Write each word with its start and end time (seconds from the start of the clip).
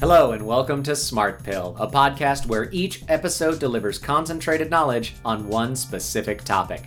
Hello, 0.00 0.30
and 0.30 0.46
welcome 0.46 0.80
to 0.84 0.94
Smart 0.94 1.42
Pill, 1.42 1.74
a 1.76 1.90
podcast 1.90 2.46
where 2.46 2.70
each 2.70 3.02
episode 3.08 3.58
delivers 3.58 3.98
concentrated 3.98 4.70
knowledge 4.70 5.16
on 5.24 5.48
one 5.48 5.74
specific 5.74 6.44
topic. 6.44 6.84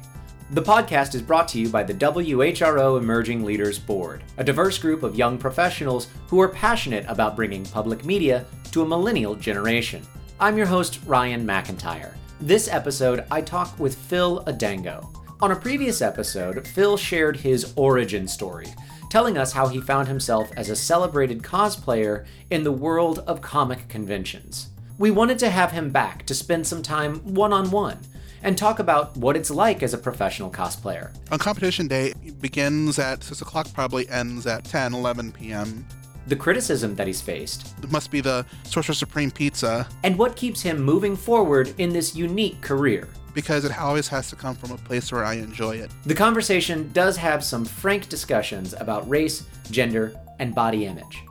The 0.52 0.62
podcast 0.62 1.13
is 1.13 1.21
brought 1.21 1.50
to 1.50 1.60
you 1.60 1.68
by 1.68 1.84
the 1.84 1.94
WHRO 1.94 2.97
Emerging 2.97 3.44
Leaders 3.44 3.78
Board, 3.78 4.24
a 4.38 4.46
diverse 4.46 4.78
group 4.78 5.04
of 5.04 5.18
young 5.18 5.38
professionals 5.38 6.07
who 6.28 6.39
are 6.39 6.47
passionate 6.47 7.04
about 7.10 7.36
bringing 7.36 7.66
public 7.66 8.05
media 8.05 8.46
to 8.71 8.84
a 8.84 8.88
millennial 8.88 9.36
generation. 9.36 10.07
I'm 10.39 10.55
your 10.55 10.68
host, 10.68 11.02
Ryan 11.05 11.46
McIntyre. 11.46 12.16
This 12.39 12.70
episode, 12.70 13.25
I 13.30 13.41
talk 13.41 13.78
with 13.78 13.93
Phil 13.93 14.41
Odango. 14.46 15.14
On 15.41 15.52
a 15.52 15.55
previous 15.55 16.02
episode, 16.02 16.66
Phil 16.66 16.96
shared 16.96 17.36
his 17.36 17.73
origin 17.75 18.25
story, 18.25 18.68
telling 19.12 19.38
us 19.38 19.52
how 19.52 19.68
he 19.68 19.82
found 19.82 20.07
himself 20.07 20.50
as 20.55 20.70
a 20.70 20.75
celebrated 20.75 21.41
cosplayer 21.43 22.25
in 22.50 22.64
the 22.64 22.71
world 22.71 23.20
of 23.28 23.42
comic 23.42 23.89
conventions. 23.89 24.70
We 24.97 25.11
wanted 25.11 25.37
to 25.39 25.50
have 25.50 25.74
him 25.74 25.89
back 25.89 26.25
to 26.28 26.34
spend 26.34 26.65
some 26.65 26.82
time 26.82 27.18
one 27.18 27.51
on 27.51 27.71
one 27.71 28.00
and 28.42 28.57
talk 28.57 28.79
about 28.79 29.18
what 29.18 29.36
it's 29.36 29.51
like 29.51 29.84
as 29.84 29.93
a 29.93 29.97
professional 29.97 30.50
cosplayer. 30.50 31.11
On 31.29 31.37
competition 31.37 31.89
day, 31.89 32.14
it 32.25 32.42
begins 32.42 33.00
at 33.00 33.22
6 33.22 33.42
o'clock, 33.42 33.67
probably 33.73 34.08
ends 34.08 34.47
at 34.47 34.64
10, 34.64 34.94
11 34.94 35.34
p.m. 35.34 35.86
The 36.28 36.36
criticism 36.38 36.95
that 36.95 37.06
he's 37.06 37.20
faced, 37.20 37.73
It 37.84 37.92
must 37.92 38.12
be 38.12 38.22
the 38.22 38.45
Sorcerer 38.64 38.95
Supreme 38.95 39.30
pizza 39.30 39.88
and 40.03 40.17
what 40.17 40.38
keeps 40.38 40.62
him 40.62 40.80
moving 40.80 41.17
forward 41.17 41.73
in 41.80 41.92
this 41.92 42.16
unique 42.16 42.62
career. 42.62 43.09
Because 43.34 43.66
it 43.66 43.78
always 43.78 44.08
has 44.08 44.30
to 44.30 44.36
come 44.36 44.56
from 44.56 44.72
a 44.72 44.78
place 44.78 45.12
where 45.12 45.26
I 45.26 45.36
enjoy 45.36 45.78
it. 45.78 45.92
The 46.06 46.16
conversation 46.16 46.92
does 46.94 47.17
have 47.17 47.44
some 47.44 47.66
frank 47.66 48.09
discussions 48.09 48.73
about 48.73 49.09
race, 49.09 49.44
gender, 49.70 50.14
and 50.40 50.54
body 50.54 50.86
image. 50.86 51.23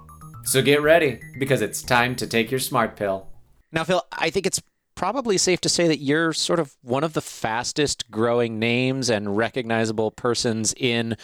So 0.45 0.63
get 0.63 0.83
ready, 0.83 1.21
because 1.39 1.63
it's 1.63 1.83
time 1.83 2.17
to 2.17 2.27
take 2.27 2.51
your 2.51 2.61
smart 2.61 2.97
pill. 2.97 3.29
Now, 3.73 3.85
Phil, 3.85 4.03
I 4.13 4.31
think 4.31 4.47
it's 4.47 4.61
probably 4.95 5.39
safe 5.39 5.61
to 5.63 5.69
say 5.69 5.87
that 5.89 5.99
you're 5.99 6.33
sort 6.33 6.59
of 6.59 6.77
one 6.83 7.05
of 7.05 7.13
the 7.13 7.21
fastest 7.21 8.11
growing 8.11 8.59
names 8.59 9.09
and 9.09 9.37
recognizable 9.37 10.11
persons 10.11 10.75
in 10.77 11.17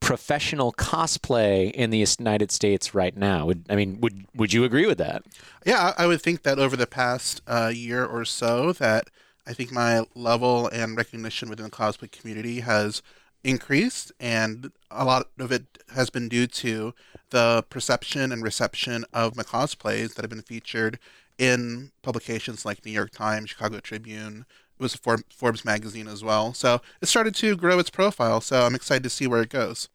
professional 0.00 0.72
cosplay 0.72 1.72
in 1.72 1.90
the 1.90 2.06
United 2.18 2.52
States 2.52 2.94
right 2.94 3.16
now. 3.16 3.46
Would, 3.46 3.66
I 3.68 3.74
mean, 3.74 4.00
would 4.00 4.26
would 4.34 4.52
you 4.52 4.64
agree 4.64 4.86
with 4.86 4.98
that? 4.98 5.24
Yeah, 5.66 5.92
I 5.98 6.04
I 6.04 6.06
would 6.06 6.22
think 6.22 6.42
that 6.42 6.58
over 6.58 6.76
the 6.76 6.86
past 6.86 7.42
uh, 7.46 7.72
year 7.74 8.04
or 8.04 8.24
so, 8.24 8.72
that 8.74 9.10
I 9.48 9.54
think 9.54 9.72
my 9.72 10.02
level 10.14 10.68
and 10.68 10.94
recognition 10.94 11.48
within 11.48 11.64
the 11.64 11.70
cosplay 11.70 12.12
community 12.12 12.60
has 12.60 13.02
increased, 13.42 14.12
and 14.20 14.70
a 14.90 15.06
lot 15.06 15.28
of 15.38 15.50
it 15.50 15.64
has 15.94 16.10
been 16.10 16.28
due 16.28 16.46
to 16.46 16.92
the 17.30 17.64
perception 17.70 18.30
and 18.30 18.42
reception 18.42 19.06
of 19.14 19.36
my 19.36 19.42
cosplays 19.42 20.14
that 20.14 20.22
have 20.22 20.30
been 20.30 20.42
featured 20.42 20.98
in 21.38 21.92
publications 22.02 22.66
like 22.66 22.84
New 22.84 22.92
York 22.92 23.10
Times, 23.10 23.48
Chicago 23.48 23.80
Tribune. 23.80 24.44
It 24.78 24.82
was 24.82 24.94
For- 24.94 25.24
Forbes 25.34 25.64
magazine 25.64 26.08
as 26.08 26.22
well. 26.22 26.52
So 26.52 26.82
it 27.00 27.06
started 27.06 27.34
to 27.36 27.56
grow 27.56 27.78
its 27.78 27.90
profile. 27.90 28.42
So 28.42 28.66
I'm 28.66 28.74
excited 28.74 29.02
to 29.04 29.10
see 29.10 29.26
where 29.26 29.42
it 29.42 29.48
goes. 29.50 29.88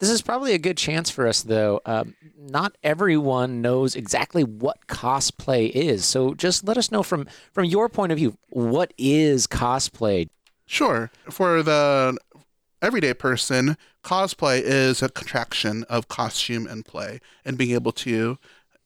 This 0.00 0.08
is 0.08 0.22
probably 0.22 0.54
a 0.54 0.58
good 0.58 0.78
chance 0.78 1.10
for 1.10 1.26
us, 1.26 1.42
though. 1.42 1.82
Um, 1.84 2.14
not 2.38 2.74
everyone 2.82 3.60
knows 3.60 3.94
exactly 3.94 4.42
what 4.42 4.86
cosplay 4.86 5.70
is, 5.70 6.06
so 6.06 6.32
just 6.32 6.66
let 6.66 6.78
us 6.78 6.90
know 6.90 7.02
from 7.02 7.28
from 7.52 7.66
your 7.66 7.90
point 7.90 8.10
of 8.10 8.16
view, 8.16 8.38
what 8.48 8.94
is 8.96 9.46
cosplay? 9.46 10.30
Sure. 10.64 11.10
For 11.28 11.62
the 11.62 12.16
everyday 12.80 13.12
person, 13.12 13.76
cosplay 14.02 14.62
is 14.62 15.02
a 15.02 15.10
contraction 15.10 15.84
of 15.84 16.08
costume 16.08 16.66
and 16.66 16.82
play 16.84 17.20
and 17.44 17.58
being 17.58 17.72
able 17.72 17.92
to 17.92 18.38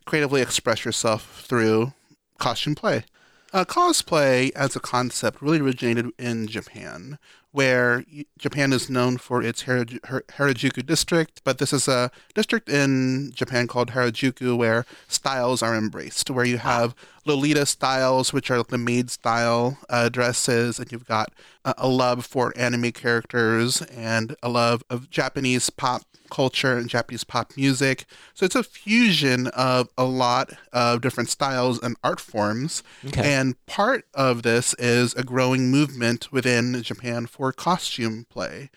creatively 0.07 0.43
express 0.43 0.85
yourself 0.85 1.45
through 1.47 1.93
costume 2.39 2.75
play. 2.75 3.05
Uh, 3.53 3.65
cosplay 3.65 4.51
as 4.57 4.75
a 4.75 4.81
concept 4.81 5.41
really 5.41 5.61
originated 5.61 6.11
in 6.19 6.49
Japan, 6.49 7.19
where 7.55 8.05
Japan 8.37 8.73
is 8.73 8.91
known 8.91 9.17
for 9.17 9.41
its 9.41 9.63
Harajuku 9.63 10.85
district, 10.85 11.41
but 11.45 11.59
this 11.59 11.73
is 11.73 11.87
a 11.87 12.11
district 12.35 12.69
in 12.69 13.31
Japan 13.33 13.69
called 13.69 13.93
Harajuku 13.93 14.57
where 14.57 14.85
styles 15.07 15.63
are 15.63 15.77
embraced, 15.77 16.29
where 16.31 16.45
you 16.45 16.59
have 16.59 16.97
Lolita 17.25 17.65
styles, 17.65 18.33
which 18.33 18.51
are 18.51 18.65
the 18.65 18.77
maid 18.77 19.09
style 19.09 19.79
uh, 19.89 20.09
dresses, 20.09 20.81
and 20.81 20.91
you've 20.91 21.07
got 21.07 21.33
a, 21.65 21.75
a 21.79 21.87
love 21.87 22.27
for 22.27 22.53
anime 22.57 22.91
characters 22.91 23.83
and 23.83 24.35
a 24.43 24.49
love 24.49 24.83
of 24.91 25.09
Japanese 25.09 25.71
pop 25.71 26.03
culture 26.35 26.77
and 26.77 26.89
Japanese 26.89 27.23
pop 27.23 27.57
music. 27.57 28.07
So 28.35 28.45
it's 28.45 28.57
a 28.57 28.65
fusion 28.65 29.47
of 29.49 29.89
a 29.97 30.05
lot 30.05 30.51
of 30.73 31.01
different 31.01 31.31
styles 31.31 31.81
and 31.81 31.97
art 32.03 32.19
forms. 32.19 32.83
Okay. 33.07 33.33
And 33.33 33.55
part 33.67 34.05
of 34.15 34.43
this 34.43 34.75
is 34.75 35.15
a 35.15 35.23
growing 35.23 35.71
movement 35.71 36.33
within 36.33 36.83
Japan 36.83 37.27
for 37.27 37.53
costume 37.53 38.27
play. 38.29 38.71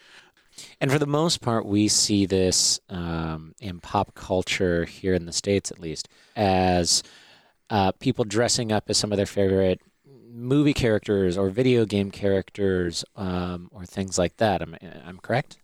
And 0.80 0.92
for 0.92 1.00
the 1.00 1.08
most 1.08 1.42
part, 1.42 1.66
we 1.66 1.88
see 1.88 2.26
this 2.26 2.80
um, 2.90 3.56
in 3.60 3.80
pop 3.80 4.14
culture 4.14 4.86
here 4.86 5.14
in 5.16 5.26
the 5.26 5.34
States, 5.34 5.72
at 5.72 5.80
least, 5.80 6.08
as 6.36 7.04
uh, 7.70 7.92
people 7.94 8.24
dressing 8.24 8.72
up 8.72 8.90
as 8.90 8.98
some 8.98 9.12
of 9.12 9.18
their 9.18 9.26
favorite 9.26 9.82
movie 10.32 10.74
characters 10.74 11.38
or 11.38 11.50
video 11.50 11.86
game 11.86 12.12
characters 12.12 13.04
um, 13.16 13.70
or 13.72 13.86
things 13.86 14.18
like 14.18 14.38
that. 14.38 14.62
Am, 14.62 14.78
I'm 15.06 15.18
correct? 15.18 15.58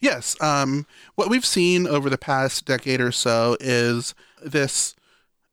Yes. 0.00 0.40
Um, 0.40 0.86
what 1.14 1.28
we've 1.28 1.44
seen 1.44 1.86
over 1.86 2.08
the 2.08 2.18
past 2.18 2.64
decade 2.64 3.00
or 3.00 3.12
so 3.12 3.56
is 3.60 4.14
this 4.42 4.94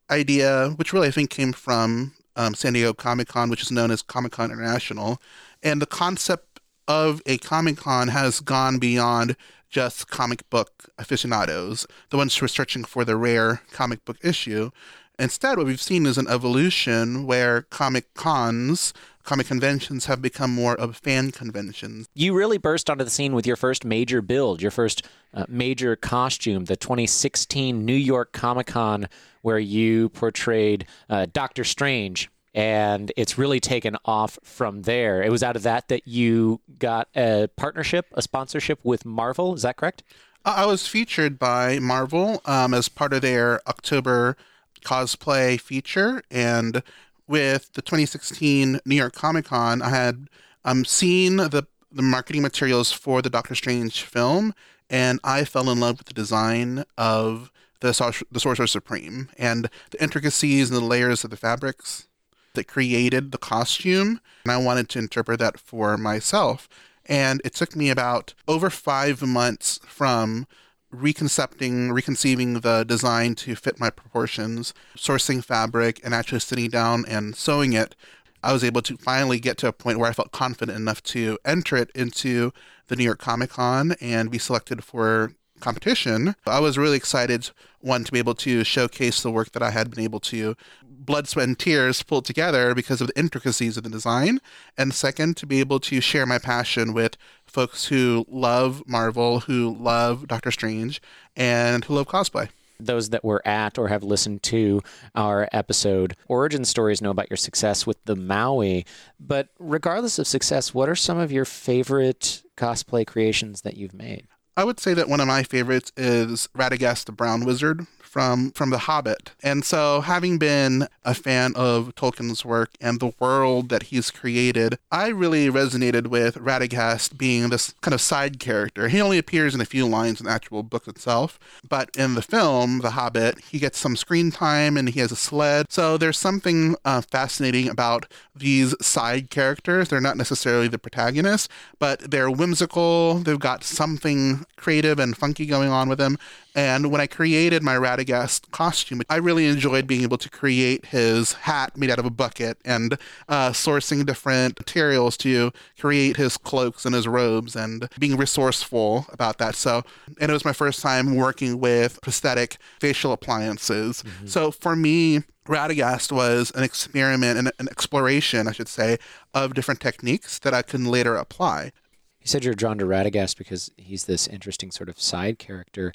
idea, 0.10 0.70
which 0.78 0.94
really 0.94 1.10
I 1.10 1.12
think 1.12 1.30
came 1.30 1.52
from 1.52 2.14
um, 2.38 2.54
San 2.54 2.74
Diego 2.74 2.94
Comic 2.94 3.28
Con, 3.28 3.50
which 3.50 3.62
is 3.62 3.72
known 3.72 3.92
as 3.92 4.02
Comic 4.02 4.32
Con 4.32 4.52
International. 4.52 5.22
And 5.62 5.82
the 5.82 5.86
concept 5.86 6.60
of 6.88 7.22
a 7.26 7.38
Comic 7.40 7.78
Con 7.78 8.08
has 8.10 8.40
gone 8.40 8.78
beyond 8.78 9.36
just 9.70 10.08
comic 10.08 10.50
book 10.50 10.86
aficionados, 10.98 11.86
the 12.10 12.18
ones 12.18 12.38
who 12.38 12.46
are 12.46 12.50
searching 12.50 12.86
for 12.86 13.04
the 13.04 13.18
rare 13.18 13.62
comic 13.72 14.06
book 14.06 14.18
issue. 14.24 14.72
Instead, 15.20 15.58
what 15.58 15.66
we've 15.66 15.82
seen 15.82 16.06
is 16.06 16.18
an 16.18 16.28
evolution 16.30 17.26
where 17.26 17.64
comic 17.64 18.14
cons, 18.14 18.94
comic 19.28 19.46
conventions, 19.46 20.06
have 20.06 20.22
become 20.22 20.52
more 20.52 20.74
of 20.74 20.96
fan 20.96 21.32
conventions. 21.32 22.08
You 22.16 22.34
really 22.34 22.58
burst 22.58 22.90
onto 22.90 23.04
the 23.04 23.10
scene 23.10 23.36
with 23.36 23.46
your 23.46 23.58
first 23.58 23.84
major 23.84 24.22
build, 24.22 24.62
your 24.62 24.72
first 24.72 25.06
uh, 25.34 25.46
major 25.50 25.96
costume, 25.98 26.66
the 26.66 26.78
2016 26.78 27.86
New 27.86 27.94
York 27.94 28.32
Comic 28.32 28.68
Con, 28.68 29.10
where 29.42 29.60
you 29.60 30.10
portrayed 30.10 30.88
uh, 31.10 31.28
Doctor 31.32 31.66
Strange. 31.66 32.32
And 32.56 33.12
it's 33.18 33.38
really 33.38 33.60
taken 33.60 33.98
off 34.06 34.40
from 34.42 34.84
there. 34.84 35.22
It 35.22 35.30
was 35.30 35.44
out 35.44 35.56
of 35.56 35.64
that 35.64 35.90
that 35.90 36.08
you 36.08 36.62
got 36.80 37.10
a 37.16 37.50
partnership, 37.56 38.08
a 38.14 38.22
sponsorship 38.22 38.80
with 38.84 39.06
Marvel. 39.06 39.54
Is 39.54 39.62
that 39.62 39.76
correct? 39.76 40.04
I 40.44 40.64
I 40.64 40.66
was 40.66 40.88
featured 40.88 41.38
by 41.38 41.78
Marvel 41.80 42.42
um, 42.46 42.74
as 42.74 42.88
part 42.90 43.14
of 43.14 43.22
their 43.22 43.62
October 43.68 44.38
cosplay 44.84 45.60
feature, 45.60 46.24
and 46.32 46.82
with 47.28 47.74
the 47.74 47.82
2016 47.82 48.80
New 48.86 48.96
York 48.96 49.14
Comic 49.14 49.46
Con, 49.46 49.82
I 49.82 49.90
had 49.90 50.28
um, 50.66 50.86
seen 50.86 51.38
the 51.38 51.68
the 51.92 52.04
marketing 52.04 52.42
materials 52.42 52.92
for 52.92 53.22
the 53.22 53.30
Doctor 53.30 53.56
Strange 53.56 54.04
film, 54.04 54.54
and 54.90 55.20
I 55.24 55.46
fell 55.46 55.70
in 55.70 55.80
love 55.80 55.98
with 55.98 56.08
the 56.08 56.14
design 56.14 56.84
of 56.98 57.52
the 57.80 58.26
the 58.32 58.40
Sorcerer 58.40 58.68
Supreme 58.68 59.30
and 59.38 59.70
the 59.92 60.02
intricacies 60.02 60.70
and 60.70 60.78
the 60.78 60.86
layers 60.86 61.24
of 61.24 61.30
the 61.30 61.38
fabrics 61.38 62.08
that 62.54 62.68
created 62.68 63.32
the 63.32 63.38
costume, 63.38 64.20
and 64.44 64.52
I 64.52 64.58
wanted 64.58 64.90
to 64.90 65.00
interpret 65.00 65.40
that 65.40 65.60
for 65.60 65.98
myself. 65.98 66.68
And 67.06 67.42
it 67.46 67.54
took 67.54 67.76
me 67.76 67.90
about 67.90 68.34
over 68.48 68.70
five 68.70 69.22
months 69.22 69.80
from 69.86 70.46
reconcepting, 70.92 71.92
reconceiving 71.92 72.62
the 72.62 72.84
design 72.84 73.36
to 73.36 73.56
fit 73.56 73.80
my 73.80 73.90
proportions, 73.90 74.74
sourcing 74.96 75.44
fabric, 75.44 76.00
and 76.04 76.14
actually 76.14 76.40
sitting 76.40 76.70
down 76.70 77.06
and 77.08 77.36
sewing 77.36 77.74
it. 77.74 77.96
I 78.44 78.54
was 78.54 78.64
able 78.64 78.82
to 78.84 78.98
finally 78.98 79.40
get 79.40 79.58
to 79.60 79.68
a 79.68 79.74
point 79.74 80.00
where 80.00 80.10
I 80.10 80.14
felt 80.14 80.32
confident 80.32 80.78
enough 80.78 81.04
to 81.04 81.38
enter 81.44 81.76
it 81.76 81.92
into 81.96 82.54
the 82.88 82.96
New 82.96 83.04
York 83.04 83.20
Comic 83.20 83.52
Con 83.52 83.96
and 84.00 84.32
be 84.32 84.38
selected 84.38 84.84
for 84.84 85.34
competition. 85.60 86.36
I 86.46 86.60
was 86.60 86.78
really 86.78 86.98
excited, 86.98 87.50
one, 87.82 88.04
to 88.04 88.12
be 88.12 88.20
able 88.20 88.36
to 88.36 88.64
showcase 88.64 89.22
the 89.22 89.32
work 89.32 89.52
that 89.52 89.64
I 89.64 89.72
had 89.72 89.90
been 89.90 90.04
able 90.04 90.20
to 90.22 90.56
blood, 90.84 91.28
sweat, 91.28 91.48
and 91.48 91.58
tears 91.58 92.04
pull 92.04 92.22
together 92.22 92.76
because 92.76 93.00
of 93.00 93.08
the 93.08 93.18
intricacies 93.18 93.78
of 93.78 93.84
the 93.84 93.90
design. 93.90 94.42
And 94.78 94.94
second, 94.94 95.38
to 95.38 95.46
be 95.46 95.60
able 95.62 95.80
to 95.82 96.02
share 96.02 96.26
my 96.26 96.38
passion 96.38 96.94
with 96.94 97.16
folks 97.46 97.86
who 97.86 98.26
love 98.30 98.84
Marvel, 98.86 99.42
who 99.42 99.78
love 99.80 100.28
Doctor 100.28 100.52
Strange, 100.52 101.02
and 101.36 101.86
who 101.86 101.94
love 101.96 102.08
cosplay. 102.08 102.50
those 102.80 103.10
that 103.10 103.24
were 103.24 103.46
at 103.48 103.78
or 103.78 103.88
have 103.88 104.04
listened 104.04 104.44
to 104.44 104.82
our 105.16 105.48
episode 105.52 106.16
origin 106.28 106.66
stories 106.66 107.02
know 107.02 107.10
about 107.12 107.30
your 107.30 107.38
success 107.38 107.88
with 107.88 108.04
the 108.06 108.16
Maui. 108.16 108.86
But 109.20 109.50
regardless 109.60 110.20
of 110.20 110.28
success, 110.28 110.74
what 110.74 110.90
are 110.90 110.96
some 110.96 111.18
of 111.18 111.32
your 111.32 111.46
favorite 111.46 112.44
cosplay 112.56 113.06
creations 113.06 113.62
that 113.62 113.78
you've 113.78 113.94
made? 113.94 114.28
I 114.58 114.64
would 114.64 114.80
say 114.80 114.96
that 114.96 115.08
one 115.08 115.20
of 115.20 115.28
my 115.28 115.44
favorites 115.44 115.92
is 115.96 116.50
Radagast 116.58 117.06
the 117.06 117.12
Brown 117.12 117.46
Wizard 117.46 117.86
from 118.08 118.52
from 118.52 118.70
The 118.70 118.80
Hobbit. 118.80 119.32
And 119.44 119.64
so 119.64 120.02
having 120.02 120.38
been 120.38 120.88
a 121.04 121.14
fan 121.14 121.54
of 121.56 121.94
Tolkien's 121.96 122.44
work 122.46 122.72
and 122.82 123.00
the 123.00 123.14
world 123.20 123.70
that 123.70 123.84
he's 123.84 124.12
created, 124.12 124.78
I 124.92 125.08
really 125.10 125.50
resonated 125.50 126.08
with 126.08 126.36
Radagast 126.36 127.18
being 127.18 127.50
this 127.50 127.74
kind 127.82 127.94
of 127.94 128.02
side 128.02 128.40
character. 128.40 128.88
He 128.88 129.02
only 129.02 129.18
appears 129.18 129.54
in 129.54 129.62
a 129.62 129.66
few 129.66 129.86
lines 129.86 130.20
in 130.20 130.26
the 130.26 130.32
actual 130.32 130.64
book 130.64 130.88
itself, 130.88 131.40
but 131.68 131.90
in 131.96 132.16
the 132.16 132.22
film 132.22 132.80
The 132.80 132.92
Hobbit, 132.92 133.40
he 133.52 133.60
gets 133.60 133.78
some 133.78 133.96
screen 133.96 134.32
time 134.32 134.78
and 134.78 134.90
he 134.90 135.00
has 135.02 135.12
a 135.12 135.16
sled. 135.16 135.68
So 135.70 135.98
there's 135.98 136.18
something 136.18 136.76
uh, 136.86 137.02
fascinating 137.02 137.70
about 137.70 138.12
these 138.36 138.74
side 138.82 139.30
characters. 139.30 139.90
They're 139.90 140.02
not 140.02 140.18
necessarily 140.18 140.68
the 140.68 140.80
protagonists, 140.80 141.50
but 141.80 142.00
they're 142.12 142.32
whimsical. 142.32 143.16
They've 143.16 143.40
got 143.40 143.64
something 143.64 144.46
creative 144.56 145.00
and 145.00 145.18
funky 145.18 145.46
going 145.46 145.70
on 145.70 145.90
with 145.90 145.98
them. 145.98 146.18
And 146.58 146.90
when 146.90 147.00
I 147.00 147.06
created 147.06 147.62
my 147.62 147.76
Radagast 147.76 148.50
costume, 148.50 149.04
I 149.12 149.18
really 149.18 149.46
enjoyed 149.46 149.86
being 149.86 150.02
able 150.02 150.18
to 150.18 150.28
create 150.28 150.88
his 150.88 151.34
hat 151.34 151.78
made 151.78 151.92
out 151.92 152.00
of 152.00 152.06
a 152.06 152.10
bucket 152.10 152.58
and 152.66 152.98
uh, 153.30 153.52
sourcing 153.52 154.08
different 154.08 154.58
materials 154.58 155.18
to 155.18 155.52
create 155.80 156.18
his 156.18 156.36
cloaks 156.36 156.84
and 156.84 156.96
his 156.96 157.08
robes 157.08 157.56
and 157.56 157.88
being 158.00 158.18
resourceful 158.18 159.06
about 159.10 159.38
that. 159.38 159.54
So, 159.54 159.84
and 160.20 160.32
it 160.32 160.34
was 160.34 160.46
my 160.46 160.52
first 160.52 160.82
time 160.82 161.16
working 161.16 161.60
with 161.60 162.02
prosthetic 162.02 162.58
facial 162.80 163.12
appliances. 163.12 164.02
Mm-hmm. 164.02 164.26
So 164.26 164.50
for 164.50 164.76
me, 164.76 165.22
Radagast 165.46 166.12
was 166.12 166.52
an 166.56 166.64
experiment 166.64 167.38
and 167.38 167.52
an 167.60 167.70
exploration, 167.70 168.48
I 168.48 168.52
should 168.52 168.68
say, 168.68 168.98
of 169.32 169.54
different 169.54 169.80
techniques 169.80 170.40
that 170.40 170.56
I 170.56 170.64
can 170.64 170.86
later 170.86 171.18
apply. 171.18 171.72
You 172.20 172.30
said 172.30 172.44
you're 172.44 172.56
drawn 172.56 172.78
to 172.80 172.86
Radagast 172.86 173.38
because 173.38 173.72
he's 173.78 174.04
this 174.06 174.28
interesting 174.28 174.72
sort 174.72 174.90
of 174.90 175.00
side 175.00 175.40
character. 175.40 175.94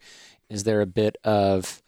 Is 0.49 0.65
there 0.65 0.81
a 0.81 0.87
bit 0.87 1.17
of 1.25 1.83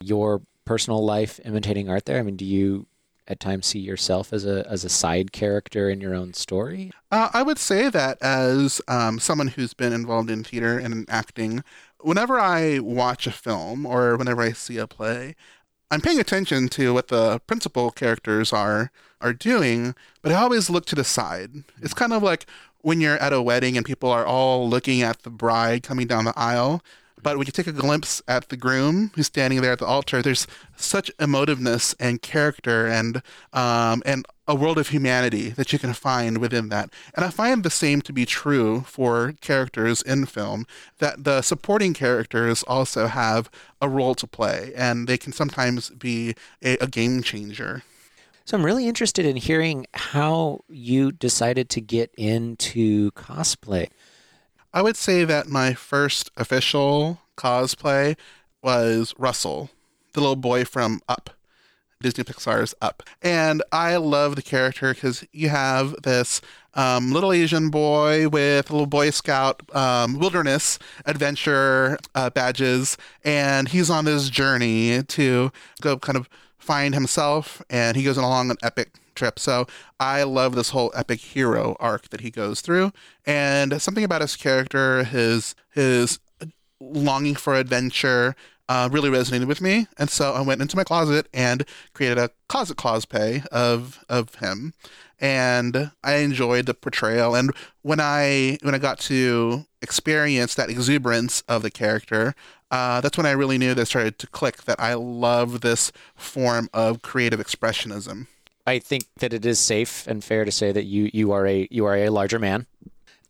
your 0.00 0.42
personal 0.64 1.04
life 1.04 1.40
imitating 1.44 1.88
art 1.88 2.06
there? 2.06 2.18
I 2.18 2.22
mean, 2.22 2.36
do 2.36 2.44
you 2.44 2.86
at 3.28 3.40
times 3.40 3.66
see 3.66 3.78
yourself 3.78 4.32
as 4.32 4.46
a 4.46 4.66
as 4.68 4.84
a 4.84 4.88
side 4.88 5.32
character 5.32 5.90
in 5.90 6.00
your 6.00 6.14
own 6.14 6.32
story? 6.32 6.92
Uh, 7.10 7.30
I 7.32 7.42
would 7.42 7.58
say 7.58 7.88
that 7.88 8.20
as 8.22 8.80
um, 8.88 9.18
someone 9.18 9.48
who's 9.48 9.74
been 9.74 9.92
involved 9.92 10.30
in 10.30 10.44
theater 10.44 10.78
and 10.78 10.92
in 10.92 11.06
acting, 11.08 11.64
whenever 12.00 12.38
I 12.38 12.78
watch 12.78 13.26
a 13.26 13.32
film 13.32 13.86
or 13.86 14.16
whenever 14.16 14.42
I 14.42 14.52
see 14.52 14.78
a 14.78 14.86
play, 14.86 15.34
I'm 15.90 16.00
paying 16.00 16.20
attention 16.20 16.68
to 16.70 16.94
what 16.94 17.08
the 17.08 17.40
principal 17.46 17.90
characters 17.90 18.52
are 18.52 18.90
are 19.20 19.32
doing, 19.32 19.94
but 20.22 20.32
I 20.32 20.36
always 20.36 20.68
look 20.68 20.86
to 20.86 20.94
the 20.94 21.04
side. 21.04 21.64
It's 21.80 21.94
kind 21.94 22.12
of 22.12 22.22
like 22.22 22.46
when 22.82 23.00
you're 23.00 23.16
at 23.16 23.32
a 23.32 23.42
wedding 23.42 23.76
and 23.76 23.84
people 23.84 24.10
are 24.10 24.26
all 24.26 24.68
looking 24.68 25.02
at 25.02 25.22
the 25.22 25.30
bride 25.30 25.82
coming 25.82 26.06
down 26.06 26.24
the 26.24 26.38
aisle. 26.38 26.82
But 27.26 27.38
when 27.38 27.48
you 27.48 27.52
take 27.52 27.66
a 27.66 27.72
glimpse 27.72 28.22
at 28.28 28.50
the 28.50 28.56
groom 28.56 29.10
who's 29.16 29.26
standing 29.26 29.60
there 29.60 29.72
at 29.72 29.80
the 29.80 29.84
altar, 29.84 30.22
there's 30.22 30.46
such 30.76 31.10
emotiveness 31.16 31.92
and 31.98 32.22
character 32.22 32.86
and 32.86 33.20
um, 33.52 34.04
and 34.06 34.24
a 34.46 34.54
world 34.54 34.78
of 34.78 34.90
humanity 34.90 35.48
that 35.48 35.72
you 35.72 35.80
can 35.80 35.92
find 35.92 36.38
within 36.38 36.68
that. 36.68 36.90
And 37.16 37.24
I 37.24 37.30
find 37.30 37.64
the 37.64 37.68
same 37.68 38.00
to 38.02 38.12
be 38.12 38.26
true 38.26 38.82
for 38.82 39.34
characters 39.40 40.02
in 40.02 40.26
film, 40.26 40.68
that 40.98 41.24
the 41.24 41.42
supporting 41.42 41.94
characters 41.94 42.62
also 42.62 43.08
have 43.08 43.50
a 43.82 43.88
role 43.88 44.14
to 44.14 44.28
play, 44.28 44.70
and 44.76 45.08
they 45.08 45.18
can 45.18 45.32
sometimes 45.32 45.90
be 45.90 46.36
a, 46.62 46.76
a 46.76 46.86
game 46.86 47.24
changer. 47.24 47.82
So 48.44 48.56
I'm 48.56 48.64
really 48.64 48.86
interested 48.86 49.26
in 49.26 49.34
hearing 49.34 49.88
how 49.94 50.60
you 50.68 51.10
decided 51.10 51.70
to 51.70 51.80
get 51.80 52.14
into 52.16 53.10
cosplay. 53.16 53.88
I 54.76 54.82
would 54.82 54.98
say 54.98 55.24
that 55.24 55.48
my 55.48 55.72
first 55.72 56.30
official 56.36 57.18
cosplay 57.34 58.14
was 58.62 59.14
Russell, 59.16 59.70
the 60.12 60.20
little 60.20 60.36
boy 60.36 60.66
from 60.66 61.00
Up. 61.08 61.30
Disney 62.02 62.24
Pixar's 62.24 62.74
Up. 62.82 63.02
And 63.22 63.62
I 63.72 63.96
love 63.96 64.36
the 64.36 64.42
character 64.42 64.92
because 64.92 65.24
you 65.32 65.48
have 65.48 65.94
this 66.02 66.42
um, 66.74 67.10
little 67.10 67.32
Asian 67.32 67.70
boy 67.70 68.28
with 68.28 68.68
a 68.68 68.72
little 68.74 68.86
Boy 68.86 69.08
Scout 69.08 69.62
um, 69.74 70.18
wilderness 70.18 70.78
adventure 71.06 71.96
uh, 72.14 72.28
badges, 72.28 72.98
and 73.24 73.68
he's 73.68 73.88
on 73.88 74.04
this 74.04 74.28
journey 74.28 75.02
to 75.04 75.52
go 75.80 75.96
kind 75.96 76.18
of 76.18 76.28
find 76.58 76.92
himself, 76.92 77.62
and 77.70 77.96
he 77.96 78.04
goes 78.04 78.18
along 78.18 78.50
an 78.50 78.58
epic 78.62 78.90
trip. 79.16 79.38
So 79.38 79.66
I 79.98 80.22
love 80.22 80.54
this 80.54 80.70
whole 80.70 80.92
epic 80.94 81.20
hero 81.20 81.76
arc 81.80 82.10
that 82.10 82.20
he 82.20 82.30
goes 82.30 82.60
through, 82.60 82.92
and 83.24 83.80
something 83.80 84.04
about 84.04 84.20
his 84.20 84.36
character, 84.36 85.04
his 85.04 85.54
his 85.72 86.20
longing 86.78 87.34
for 87.34 87.54
adventure, 87.54 88.36
uh, 88.68 88.88
really 88.92 89.10
resonated 89.10 89.46
with 89.46 89.60
me, 89.60 89.86
and 89.98 90.10
so 90.10 90.32
I 90.32 90.40
went 90.42 90.60
into 90.60 90.76
my 90.76 90.84
closet 90.84 91.28
and 91.32 91.64
created 91.94 92.18
a 92.18 92.30
closet 92.48 92.76
cosplay 92.76 93.46
of 93.46 94.04
of 94.08 94.36
him, 94.36 94.74
and 95.18 95.92
I 96.02 96.16
enjoyed 96.16 96.66
the 96.66 96.74
portrayal. 96.74 97.34
And 97.34 97.52
when 97.82 98.00
I 98.00 98.58
when 98.62 98.74
I 98.74 98.78
got 98.78 98.98
to 99.00 99.66
experience 99.82 100.54
that 100.54 100.70
exuberance 100.70 101.42
of 101.48 101.62
the 101.62 101.70
character, 101.70 102.34
uh, 102.70 103.00
that's 103.00 103.16
when 103.16 103.26
I 103.26 103.30
really 103.30 103.58
knew 103.58 103.74
that 103.74 103.86
started 103.86 104.18
to 104.18 104.26
click 104.26 104.64
that 104.64 104.80
I 104.80 104.94
love 104.94 105.60
this 105.60 105.92
form 106.16 106.68
of 106.74 107.02
creative 107.02 107.40
expressionism. 107.40 108.26
I 108.66 108.80
think 108.80 109.04
that 109.18 109.32
it 109.32 109.46
is 109.46 109.58
safe 109.58 110.06
and 110.06 110.24
fair 110.24 110.44
to 110.44 110.50
say 110.50 110.72
that 110.72 110.84
you 110.84 111.10
you 111.12 111.32
are 111.32 111.46
a 111.46 111.68
you 111.70 111.86
are 111.86 111.96
a 111.96 112.10
larger 112.10 112.38
man, 112.38 112.66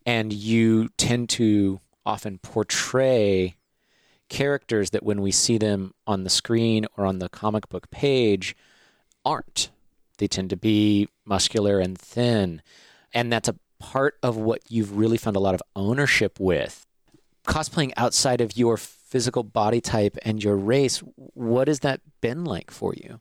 and 0.05 0.33
you 0.33 0.89
tend 0.97 1.29
to 1.29 1.79
often 2.05 2.39
portray 2.39 3.55
characters 4.29 4.89
that 4.91 5.03
when 5.03 5.21
we 5.21 5.31
see 5.31 5.57
them 5.57 5.93
on 6.05 6.23
the 6.23 6.29
screen 6.29 6.85
or 6.97 7.05
on 7.05 7.19
the 7.19 7.29
comic 7.29 7.69
book 7.69 7.89
page 7.91 8.55
aren't. 9.25 9.69
They 10.17 10.27
tend 10.27 10.49
to 10.49 10.57
be 10.57 11.07
muscular 11.25 11.79
and 11.79 11.97
thin. 11.97 12.61
And 13.13 13.31
that's 13.31 13.49
a 13.49 13.55
part 13.79 14.15
of 14.23 14.37
what 14.37 14.61
you've 14.69 14.97
really 14.97 15.17
found 15.17 15.35
a 15.35 15.41
lot 15.41 15.53
of 15.53 15.61
ownership 15.75 16.39
with. 16.39 16.85
Cosplaying 17.45 17.93
outside 17.95 18.41
of 18.41 18.57
your 18.57 18.77
physical 18.77 19.43
body 19.43 19.79
type 19.79 20.17
and 20.23 20.43
your 20.43 20.57
race, 20.57 20.99
what 21.15 21.67
has 21.67 21.81
that 21.81 22.01
been 22.19 22.43
like 22.43 22.71
for 22.71 22.93
you? 22.93 23.19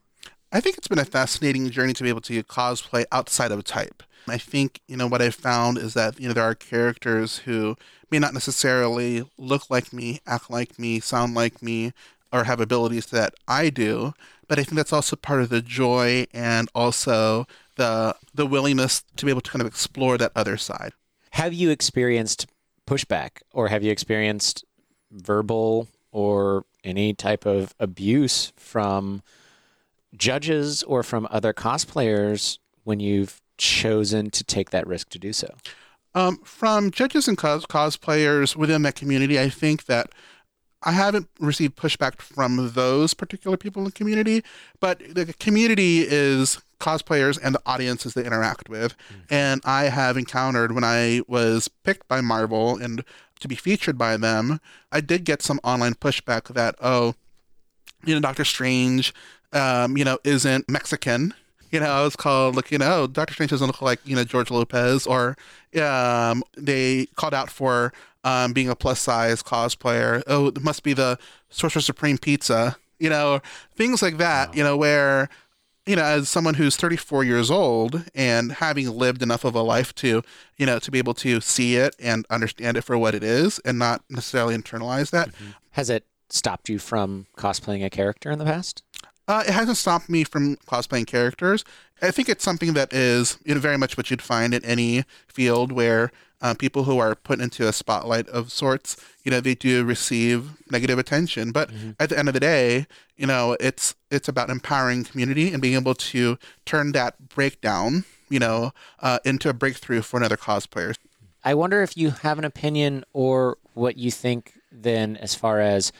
I 0.56 0.61
think 0.61 0.79
it's 0.79 0.88
been 0.88 0.99
a 0.99 1.05
fascinating 1.05 1.69
journey 1.69 1.93
to 1.93 2.03
be 2.03 2.08
able 2.08 2.23
to 2.23 2.43
cosplay 2.43 3.05
outside 3.12 3.53
of 3.53 3.62
type. 3.62 4.03
I 4.26 4.38
think, 4.38 4.81
you 4.88 4.97
know, 4.97 5.06
what 5.06 5.20
I've 5.20 5.35
found 5.35 5.76
is 5.76 5.93
that, 5.93 6.19
you 6.19 6.29
know, 6.29 6.32
there 6.32 6.44
are 6.44 6.55
characters 6.55 7.41
who 7.41 7.76
may 8.11 8.19
not 8.19 8.32
necessarily 8.32 9.23
look 9.37 9.69
like 9.69 9.93
me, 9.93 10.20
act 10.26 10.50
like 10.50 10.79
me, 10.79 10.99
sound 10.99 11.35
like 11.35 11.61
me, 11.61 11.93
or 12.32 12.44
have 12.44 12.58
abilities 12.58 13.05
that 13.08 13.35
I 13.47 13.69
do. 13.69 14.14
But 14.49 14.59
I 14.59 14.62
think 14.62 14.76
that's 14.76 14.95
also 14.95 15.14
part 15.14 15.42
of 15.42 15.50
the 15.50 15.61
joy 15.61 16.26
and 16.33 16.71
also 16.75 17.47
the 17.75 18.16
the 18.33 18.47
willingness 18.47 19.04
to 19.16 19.26
be 19.26 19.31
able 19.31 19.42
to 19.42 19.50
kind 19.50 19.61
of 19.61 19.69
explore 19.69 20.16
that 20.16 20.33
other 20.35 20.57
side. 20.57 20.92
Have 21.33 21.52
you 21.52 21.69
experienced 21.69 22.47
pushback 22.87 23.42
or 23.52 23.69
have 23.69 23.83
you 23.83 23.92
experienced 23.92 24.64
verbal 25.11 25.88
or 26.12 26.64
any 26.83 27.12
type 27.12 27.45
of 27.45 27.75
abuse 27.78 28.54
from 28.57 29.23
judges 30.16 30.82
or 30.85 31.02
from 31.02 31.26
other 31.30 31.52
cosplayers 31.52 32.58
when 32.85 33.00
you've 33.00 33.40
chosen 33.58 34.30
to 34.30 34.44
take 34.44 34.70
that 34.70 34.87
risk 34.87 35.08
to 35.11 35.18
do 35.18 35.32
so? 35.32 35.54
Um, 36.14 36.38
from 36.44 36.90
judges 36.90 37.28
and 37.28 37.37
cos- 37.37 37.66
cosplayers 37.66 38.56
within 38.56 38.82
that 38.82 38.94
community, 38.94 39.38
I 39.38 39.50
think 39.50 39.85
that 39.85 40.11
I 40.82 40.92
haven't 40.92 41.28
received 41.40 41.76
pushback 41.76 42.20
from 42.20 42.73
those 42.73 43.12
particular 43.12 43.56
people 43.56 43.80
in 43.80 43.87
the 43.87 43.92
community, 43.92 44.42
but 44.80 45.02
the 45.14 45.32
community 45.35 46.06
is 46.08 46.61
cosplayers 46.80 47.38
and 47.42 47.54
the 47.54 47.62
audiences 47.66 48.14
they 48.14 48.25
interact 48.25 48.68
with. 48.68 48.96
Mm. 48.96 49.25
And 49.30 49.61
I 49.64 49.85
have 49.85 50.16
encountered 50.16 50.73
when 50.73 50.85
I 50.85 51.23
was 51.26 51.68
picked 51.68 52.06
by 52.08 52.20
Marvel 52.20 52.76
and 52.76 53.04
to 53.40 53.49
be 53.49 53.54
featured 53.54 53.99
by 53.99 54.16
them, 54.16 54.61
I 54.92 55.00
did 55.00 55.25
get 55.25 55.42
some 55.42 55.61
online 55.64 55.94
pushback 55.94 56.54
that, 56.54 56.76
oh, 56.80 57.14
you 58.04 58.14
know, 58.14 58.20
Doctor 58.20 58.44
Strange, 58.44 59.12
um, 59.53 59.97
you 59.97 60.05
know, 60.05 60.19
isn't 60.25 60.69
Mexican 60.69 61.35
you 61.71 61.81
know, 61.81 61.87
I 61.87 62.03
was 62.03 62.17
called 62.17 62.57
like, 62.57 62.71
you 62.71 62.79
know, 62.79 63.07
Doctor 63.07 63.35
Strange 63.35 63.50
doesn't 63.50 63.67
look 63.67 63.83
like, 63.83 64.00
you 64.05 64.17
know, 64.17 64.25
George 64.25 64.50
Lopez 64.50 65.07
or 65.07 65.37
um, 65.81 66.43
they 66.57 67.07
called 67.17 67.35
out 67.35 67.50
for 67.50 67.93
um, 68.25 68.53
being 68.53 68.69
a 68.69 68.76
plus 68.76 69.00
size 69.00 69.43
cosplayer. 69.43 70.23
Oh, 70.26 70.49
it 70.49 70.62
must 70.62 70.83
be 70.83 70.93
the 70.93 71.19
Sorcerer 71.50 71.83
Supreme 71.83 72.19
pizza, 72.19 72.76
you 72.99 73.11
know, 73.11 73.41
things 73.75 74.03
like 74.03 74.19
that, 74.19 74.55
you 74.57 74.65
know, 74.65 74.76
where, 74.76 75.29
you 75.87 75.97
know, 75.97 76.05
as 76.05 76.29
someone 76.29 76.55
who's 76.55 76.76
34 76.76 77.25
years 77.25 77.50
old 77.50 78.05
and 78.15 78.53
having 78.53 78.91
lived 78.91 79.23
enough 79.23 79.45
of 79.45 79.55
a 79.55 79.62
life 79.62 79.95
to, 79.97 80.23
you 80.57 80.67
know, 80.67 80.79
to 80.79 80.91
be 80.91 80.99
able 80.99 81.15
to 81.15 81.41
see 81.41 81.76
it 81.76 81.95
and 82.00 82.26
understand 82.31 82.76
it 82.76 82.83
for 82.83 82.97
what 82.97 83.15
it 83.15 83.23
is 83.23 83.59
and 83.65 83.79
not 83.79 84.03
necessarily 84.09 84.57
internalize 84.57 85.11
that. 85.11 85.29
Mm-hmm. 85.29 85.50
Has 85.73 85.91
it 85.91 86.07
stopped 86.29 86.69
you 86.69 86.79
from 86.79 87.26
cosplaying 87.37 87.85
a 87.85 87.91
character 87.91 88.31
in 88.31 88.38
the 88.38 88.45
past? 88.45 88.83
Uh, 89.28 89.42
it 89.47 89.52
hasn't 89.52 89.76
stopped 89.76 90.09
me 90.09 90.25
from 90.25 90.56
cosplaying 90.68 91.06
characters. 91.06 91.64
I 92.00 92.11
think 92.11 92.28
it's 92.28 92.45
something 92.45 92.75
that 92.75 92.92
is 92.92 93.38
you 93.45 93.54
know, 93.54 93.61
very 93.61 93.78
much 93.78 93.97
what 93.97 94.11
you'd 94.11 94.23
find 94.23 94.54
in 94.54 94.64
any 94.64 95.04
field 95.26 95.73
where 95.73 96.12
uh, 96.42 96.54
people 96.54 96.85
who 96.85 96.99
are 96.99 97.14
put 97.14 97.40
into 97.40 97.66
a 97.66 97.73
spotlight 97.73 98.28
of 98.28 98.52
sorts, 98.52 98.97
you 99.25 99.30
know, 99.30 99.40
they 99.40 99.54
do 99.54 99.85
receive 99.85 100.50
negative 100.71 100.99
attention. 100.99 101.50
But 101.50 101.71
mm-hmm. 101.71 101.92
at 101.99 102.11
the 102.11 102.18
end 102.18 102.28
of 102.28 102.35
the 102.35 102.40
day, 102.40 102.87
you 103.16 103.26
know, 103.26 103.56
it's 103.59 103.95
it's 104.11 104.28
about 104.28 104.50
empowering 104.50 105.04
community 105.04 105.52
and 105.52 105.62
being 105.62 105.75
able 105.75 105.95
to 105.95 106.38
turn 106.64 106.92
that 106.92 107.28
breakdown, 107.28 108.04
you 108.28 108.38
know, 108.38 108.73
uh, 109.00 109.18
into 109.25 109.49
a 109.49 109.54
breakthrough 109.54 110.02
for 110.02 110.18
another 110.18 110.37
cosplayer. 110.37 110.95
I 111.42 111.54
wonder 111.54 111.83
if 111.83 111.97
you 111.97 112.11
have 112.11 112.38
an 112.38 112.45
opinion 112.45 113.04
or 113.12 113.56
what 113.75 113.97
you 113.97 114.11
think 114.11 114.52
then 114.71 115.16
as 115.16 115.35
far 115.35 115.61
as 115.61 115.92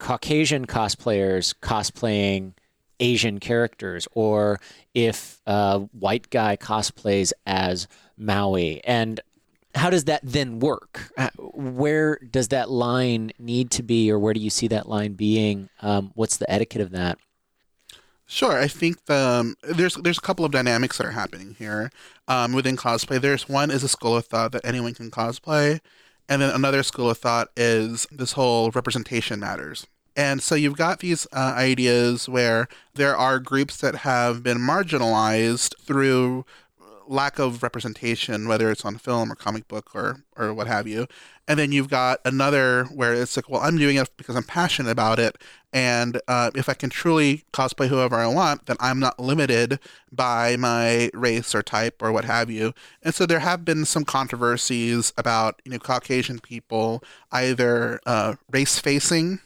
Caucasian 0.00 0.66
cosplayers 0.66 1.54
cosplaying 1.62 2.54
Asian 2.98 3.38
characters, 3.38 4.08
or 4.12 4.60
if 4.94 5.40
a 5.46 5.78
white 5.78 6.28
guy 6.30 6.56
cosplays 6.56 7.32
as 7.46 7.86
Maui. 8.18 8.82
And 8.84 9.20
how 9.74 9.88
does 9.90 10.04
that 10.04 10.20
then 10.24 10.58
work? 10.58 11.12
Uh, 11.16 11.30
where 11.38 12.18
does 12.18 12.48
that 12.48 12.70
line 12.70 13.30
need 13.38 13.70
to 13.70 13.82
be, 13.82 14.10
or 14.10 14.18
where 14.18 14.34
do 14.34 14.40
you 14.40 14.50
see 14.50 14.68
that 14.68 14.88
line 14.88 15.12
being? 15.12 15.68
Um, 15.80 16.10
what's 16.14 16.38
the 16.38 16.50
etiquette 16.50 16.82
of 16.82 16.90
that? 16.90 17.18
Sure, 18.26 18.56
I 18.58 18.68
think 18.68 19.06
the 19.06 19.16
um, 19.16 19.56
there's 19.62 19.94
there's 19.96 20.18
a 20.18 20.22
couple 20.22 20.44
of 20.44 20.52
dynamics 20.52 20.98
that 20.98 21.06
are 21.06 21.12
happening 21.12 21.56
here 21.58 21.90
um, 22.28 22.52
within 22.52 22.76
cosplay. 22.76 23.20
There's 23.20 23.48
one 23.48 23.70
is 23.70 23.82
a 23.82 23.88
school 23.88 24.16
of 24.16 24.26
thought 24.26 24.52
that 24.52 24.64
anyone 24.64 24.94
can 24.94 25.10
cosplay, 25.10 25.80
and 26.30 26.40
then 26.40 26.54
another 26.54 26.84
school 26.84 27.10
of 27.10 27.18
thought 27.18 27.48
is 27.56 28.06
this 28.12 28.32
whole 28.32 28.70
representation 28.70 29.40
matters. 29.40 29.86
And 30.16 30.40
so 30.40 30.54
you've 30.54 30.76
got 30.76 31.00
these 31.00 31.26
uh, 31.32 31.54
ideas 31.56 32.28
where 32.28 32.68
there 32.94 33.16
are 33.16 33.40
groups 33.40 33.78
that 33.78 33.96
have 33.96 34.42
been 34.42 34.58
marginalized 34.58 35.74
through 35.80 36.44
lack 37.10 37.38
of 37.38 37.62
representation, 37.62 38.46
whether 38.46 38.70
it's 38.70 38.84
on 38.84 38.96
film 38.96 39.30
or 39.30 39.34
comic 39.34 39.66
book 39.68 39.94
or 39.94 40.24
or 40.36 40.54
what 40.54 40.66
have 40.66 40.86
you. 40.86 41.06
And 41.48 41.58
then 41.58 41.72
you've 41.72 41.90
got 41.90 42.20
another 42.24 42.84
where 42.84 43.12
it's 43.12 43.36
like, 43.36 43.50
well, 43.50 43.60
I'm 43.60 43.76
doing 43.76 43.96
it 43.96 44.08
because 44.16 44.36
I'm 44.36 44.44
passionate 44.44 44.90
about 44.90 45.18
it, 45.18 45.36
and 45.72 46.20
uh, 46.28 46.52
if 46.54 46.68
I 46.68 46.74
can 46.74 46.90
truly 46.90 47.44
cosplay 47.52 47.88
whoever 47.88 48.16
I 48.16 48.28
want, 48.28 48.66
then 48.66 48.76
I'm 48.78 49.00
not 49.00 49.18
limited 49.18 49.80
by 50.12 50.56
my 50.56 51.10
race 51.12 51.54
or 51.54 51.62
type 51.62 52.00
or 52.00 52.12
what 52.12 52.24
have 52.24 52.50
you. 52.50 52.72
And 53.02 53.14
so 53.14 53.26
there 53.26 53.40
have 53.40 53.64
been 53.64 53.84
some 53.84 54.04
controversies 54.04 55.12
about 55.16 55.60
you 55.64 55.72
know 55.72 55.78
Caucasian 55.78 56.38
people 56.38 57.02
either 57.32 58.00
uh, 58.06 58.36
race 58.50 58.78
facing 58.78 59.40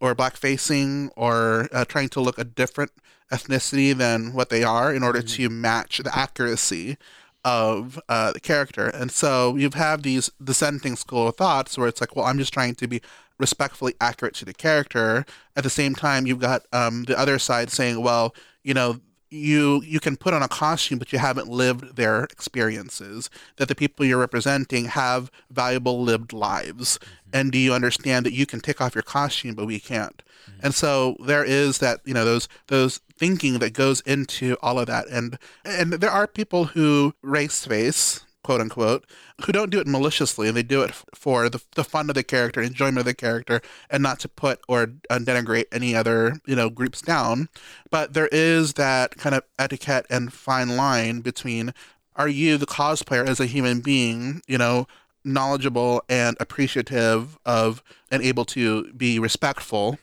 or 0.00 0.14
black 0.14 0.36
facing 0.36 1.10
or 1.16 1.68
uh, 1.72 1.84
trying 1.84 2.08
to 2.10 2.20
look 2.20 2.38
a 2.38 2.44
different 2.44 2.92
ethnicity 3.32 3.94
than 3.94 4.32
what 4.32 4.48
they 4.48 4.62
are 4.62 4.94
in 4.94 5.02
order 5.02 5.20
mm-hmm. 5.20 5.42
to 5.42 5.50
match 5.50 5.98
the 5.98 6.16
accuracy 6.16 6.96
of 7.44 8.00
uh, 8.08 8.32
the 8.32 8.40
character. 8.40 8.88
And 8.88 9.10
so 9.10 9.56
you 9.56 9.70
have 9.74 10.02
these 10.02 10.30
dissenting 10.42 10.96
school 10.96 11.28
of 11.28 11.36
thoughts 11.36 11.78
where 11.78 11.88
it's 11.88 12.00
like, 12.00 12.16
well, 12.16 12.26
I'm 12.26 12.38
just 12.38 12.52
trying 12.52 12.74
to 12.76 12.86
be 12.86 13.00
respectfully 13.38 13.94
accurate 14.00 14.34
to 14.34 14.44
the 14.44 14.54
character. 14.54 15.24
At 15.56 15.64
the 15.64 15.70
same 15.70 15.94
time, 15.94 16.26
you've 16.26 16.40
got 16.40 16.66
um, 16.72 17.04
the 17.04 17.18
other 17.18 17.38
side 17.38 17.70
saying, 17.70 18.02
well, 18.02 18.34
you 18.64 18.74
know, 18.74 19.00
you 19.30 19.82
you 19.84 20.00
can 20.00 20.16
put 20.16 20.34
on 20.34 20.42
a 20.42 20.48
costume 20.48 20.98
but 20.98 21.12
you 21.12 21.18
haven't 21.18 21.48
lived 21.48 21.96
their 21.96 22.24
experiences 22.24 23.28
that 23.56 23.68
the 23.68 23.74
people 23.74 24.04
you're 24.04 24.18
representing 24.18 24.86
have 24.86 25.30
valuable 25.50 26.02
lived 26.02 26.32
lives 26.32 26.98
mm-hmm. 26.98 27.30
and 27.32 27.52
do 27.52 27.58
you 27.58 27.72
understand 27.72 28.24
that 28.24 28.32
you 28.32 28.46
can 28.46 28.60
take 28.60 28.80
off 28.80 28.94
your 28.94 29.02
costume 29.02 29.54
but 29.54 29.66
we 29.66 29.78
can't 29.78 30.22
mm-hmm. 30.48 30.66
and 30.66 30.74
so 30.74 31.16
there 31.24 31.44
is 31.44 31.78
that 31.78 32.00
you 32.04 32.14
know 32.14 32.24
those 32.24 32.48
those 32.68 33.00
thinking 33.16 33.58
that 33.58 33.72
goes 33.72 34.00
into 34.02 34.56
all 34.62 34.78
of 34.78 34.86
that 34.86 35.06
and 35.08 35.38
and 35.64 35.94
there 35.94 36.10
are 36.10 36.26
people 36.26 36.66
who 36.66 37.14
race 37.22 37.64
face 37.64 38.20
quote 38.42 38.60
unquote, 38.60 39.04
who 39.44 39.52
don't 39.52 39.70
do 39.70 39.80
it 39.80 39.86
maliciously 39.86 40.48
and 40.48 40.56
they 40.56 40.62
do 40.62 40.82
it 40.82 40.94
for 41.14 41.48
the, 41.48 41.62
the 41.74 41.84
fun 41.84 42.08
of 42.08 42.14
the 42.14 42.22
character, 42.22 42.60
enjoyment 42.60 42.98
of 42.98 43.04
the 43.04 43.14
character, 43.14 43.60
and 43.90 44.02
not 44.02 44.20
to 44.20 44.28
put 44.28 44.60
or 44.68 44.94
uh, 45.10 45.18
denigrate 45.18 45.66
any 45.72 45.94
other, 45.94 46.40
you 46.46 46.56
know, 46.56 46.70
groups 46.70 47.02
down. 47.02 47.48
But 47.90 48.14
there 48.14 48.28
is 48.28 48.74
that 48.74 49.16
kind 49.16 49.34
of 49.34 49.42
etiquette 49.58 50.06
and 50.08 50.32
fine 50.32 50.76
line 50.76 51.20
between 51.20 51.74
are 52.16 52.28
you 52.28 52.56
the 52.56 52.66
cosplayer 52.66 53.26
as 53.26 53.38
a 53.38 53.46
human 53.46 53.80
being, 53.80 54.42
you 54.48 54.58
know, 54.58 54.86
knowledgeable 55.24 56.02
and 56.08 56.36
appreciative 56.40 57.38
of 57.44 57.82
and 58.10 58.22
able 58.22 58.44
to 58.44 58.92
be 58.92 59.18
respectful 59.18 59.98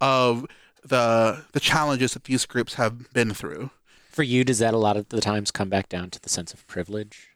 of 0.00 0.46
the 0.84 1.44
the 1.52 1.60
challenges 1.60 2.14
that 2.14 2.24
these 2.24 2.46
groups 2.46 2.74
have 2.74 3.12
been 3.12 3.34
through. 3.34 3.70
For 4.10 4.22
you, 4.22 4.44
does 4.44 4.58
that 4.58 4.74
a 4.74 4.78
lot 4.78 4.96
of 4.96 5.08
the 5.10 5.20
times 5.20 5.50
come 5.50 5.68
back 5.68 5.88
down 5.88 6.10
to 6.10 6.20
the 6.20 6.28
sense 6.28 6.52
of 6.52 6.66
privilege? 6.66 7.28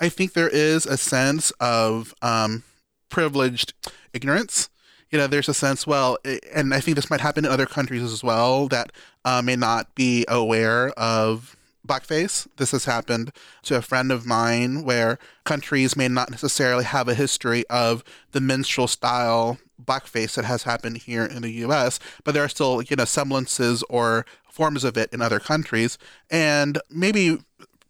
I 0.00 0.08
think 0.08 0.32
there 0.32 0.48
is 0.48 0.86
a 0.86 0.96
sense 0.96 1.50
of 1.60 2.14
um, 2.22 2.64
privileged 3.08 3.74
ignorance. 4.12 4.68
You 5.10 5.18
know, 5.18 5.26
there's 5.26 5.48
a 5.48 5.54
sense, 5.54 5.86
well, 5.86 6.18
and 6.52 6.74
I 6.74 6.80
think 6.80 6.96
this 6.96 7.10
might 7.10 7.20
happen 7.20 7.44
in 7.44 7.50
other 7.50 7.66
countries 7.66 8.02
as 8.02 8.24
well, 8.24 8.66
that 8.68 8.90
uh, 9.24 9.42
may 9.42 9.54
not 9.54 9.94
be 9.94 10.24
aware 10.28 10.88
of 10.90 11.56
blackface. 11.86 12.48
This 12.56 12.72
has 12.72 12.86
happened 12.86 13.32
to 13.62 13.76
a 13.76 13.82
friend 13.82 14.10
of 14.10 14.26
mine 14.26 14.84
where 14.84 15.18
countries 15.44 15.96
may 15.96 16.08
not 16.08 16.30
necessarily 16.30 16.84
have 16.84 17.08
a 17.08 17.14
history 17.14 17.64
of 17.68 18.02
the 18.32 18.40
minstrel 18.40 18.88
style 18.88 19.58
blackface 19.82 20.34
that 20.34 20.44
has 20.44 20.62
happened 20.62 20.98
here 20.98 21.24
in 21.24 21.42
the 21.42 21.50
US, 21.66 22.00
but 22.24 22.32
there 22.32 22.44
are 22.44 22.48
still, 22.48 22.82
you 22.82 22.96
know, 22.96 23.04
semblances 23.04 23.82
or 23.88 24.24
forms 24.50 24.84
of 24.84 24.96
it 24.96 25.12
in 25.12 25.20
other 25.20 25.40
countries. 25.40 25.98
And 26.30 26.80
maybe 26.88 27.38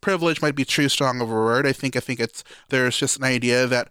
privilege 0.04 0.42
might 0.42 0.54
be 0.54 0.66
too 0.66 0.90
strong 0.90 1.22
of 1.22 1.30
a 1.30 1.34
word. 1.34 1.66
I 1.66 1.72
think 1.72 1.96
I 1.96 2.00
think 2.00 2.20
it's 2.20 2.44
there's 2.68 2.98
just 2.98 3.16
an 3.16 3.24
idea 3.24 3.66
that 3.66 3.88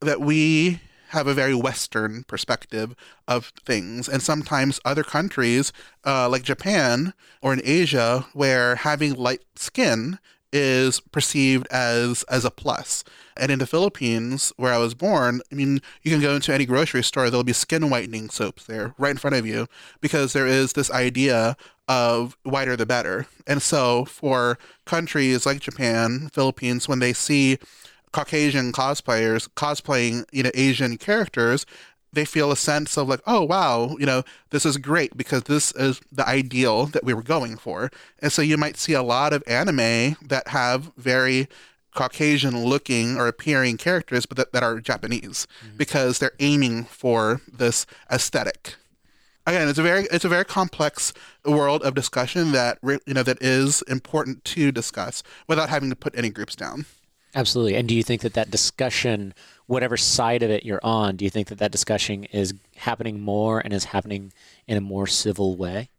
that 0.00 0.20
we 0.20 0.80
have 1.10 1.28
a 1.28 1.32
very 1.32 1.54
Western 1.54 2.24
perspective 2.24 2.94
of 3.28 3.52
things, 3.64 4.08
and 4.08 4.20
sometimes 4.20 4.80
other 4.84 5.04
countries, 5.04 5.72
uh, 6.04 6.28
like 6.28 6.42
Japan 6.42 7.14
or 7.40 7.52
in 7.52 7.62
Asia, 7.64 8.26
where 8.34 8.74
having 8.74 9.14
light 9.14 9.44
skin 9.54 10.18
is 10.52 11.00
perceived 11.00 11.66
as 11.68 12.22
as 12.24 12.44
a 12.44 12.50
plus. 12.50 13.04
And 13.36 13.52
in 13.52 13.58
the 13.58 13.66
Philippines, 13.66 14.52
where 14.56 14.72
I 14.72 14.78
was 14.78 14.94
born, 14.94 15.40
I 15.52 15.54
mean, 15.54 15.80
you 16.02 16.10
can 16.10 16.20
go 16.20 16.34
into 16.34 16.52
any 16.52 16.66
grocery 16.66 17.04
store, 17.04 17.30
there'll 17.30 17.44
be 17.44 17.52
skin 17.52 17.88
whitening 17.88 18.30
soaps 18.30 18.64
there 18.64 18.94
right 18.98 19.10
in 19.10 19.16
front 19.16 19.36
of 19.36 19.46
you 19.46 19.68
because 20.00 20.32
there 20.32 20.46
is 20.46 20.72
this 20.72 20.90
idea 20.90 21.56
of 21.86 22.36
whiter 22.42 22.76
the 22.76 22.86
better. 22.86 23.26
And 23.46 23.62
so 23.62 24.04
for 24.04 24.58
countries 24.84 25.46
like 25.46 25.60
Japan, 25.60 26.30
Philippines, 26.32 26.88
when 26.88 26.98
they 26.98 27.12
see 27.12 27.58
Caucasian 28.12 28.72
cosplayers 28.72 29.48
cosplaying, 29.50 30.24
you 30.32 30.42
know, 30.42 30.50
Asian 30.54 30.98
characters, 30.98 31.64
they 32.12 32.24
feel 32.24 32.50
a 32.50 32.56
sense 32.56 32.96
of 32.96 33.08
like, 33.08 33.20
oh 33.26 33.44
wow, 33.44 33.96
you 33.98 34.06
know, 34.06 34.22
this 34.50 34.64
is 34.64 34.76
great 34.76 35.16
because 35.16 35.44
this 35.44 35.72
is 35.72 36.00
the 36.10 36.26
ideal 36.26 36.86
that 36.86 37.04
we 37.04 37.14
were 37.14 37.22
going 37.22 37.56
for. 37.56 37.90
And 38.20 38.32
so 38.32 38.42
you 38.42 38.56
might 38.56 38.76
see 38.76 38.94
a 38.94 39.02
lot 39.02 39.32
of 39.32 39.42
anime 39.46 40.16
that 40.26 40.48
have 40.48 40.92
very 40.96 41.48
Caucasian 41.94 42.64
looking 42.64 43.16
or 43.16 43.26
appearing 43.26 43.76
characters, 43.76 44.26
but 44.26 44.36
that, 44.36 44.52
that 44.52 44.62
are 44.62 44.80
Japanese 44.80 45.46
mm-hmm. 45.64 45.76
because 45.76 46.18
they're 46.18 46.32
aiming 46.38 46.84
for 46.84 47.40
this 47.52 47.86
aesthetic 48.10 48.76
again, 49.48 49.68
it's 49.68 49.78
a 49.78 49.82
very 49.82 50.06
it's 50.10 50.24
a 50.24 50.28
very 50.28 50.44
complex 50.44 51.12
world 51.44 51.82
of 51.82 51.94
discussion 51.94 52.52
that 52.52 52.78
you 52.82 53.14
know 53.14 53.22
that 53.22 53.38
is 53.40 53.82
important 53.82 54.44
to 54.44 54.70
discuss 54.70 55.22
without 55.46 55.68
having 55.68 55.90
to 55.90 55.96
put 55.96 56.16
any 56.16 56.30
groups 56.30 56.54
down. 56.54 56.84
Absolutely. 57.34 57.74
And 57.74 57.88
do 57.88 57.94
you 57.94 58.02
think 58.02 58.22
that 58.22 58.34
that 58.34 58.50
discussion, 58.50 59.34
whatever 59.68 59.96
side 59.96 60.42
of 60.42 60.50
it 60.50 60.64
you're 60.64 60.80
on, 60.82 61.14
do 61.14 61.24
you 61.24 61.30
think 61.30 61.48
that 61.48 61.58
that 61.58 61.70
discussion 61.70 62.24
is 62.24 62.54
happening 62.76 63.20
more 63.20 63.60
and 63.60 63.72
is 63.72 63.84
happening 63.84 64.32
in 64.66 64.76
a 64.76 64.80
more 64.80 65.06
civil 65.06 65.56
way? 65.56 65.90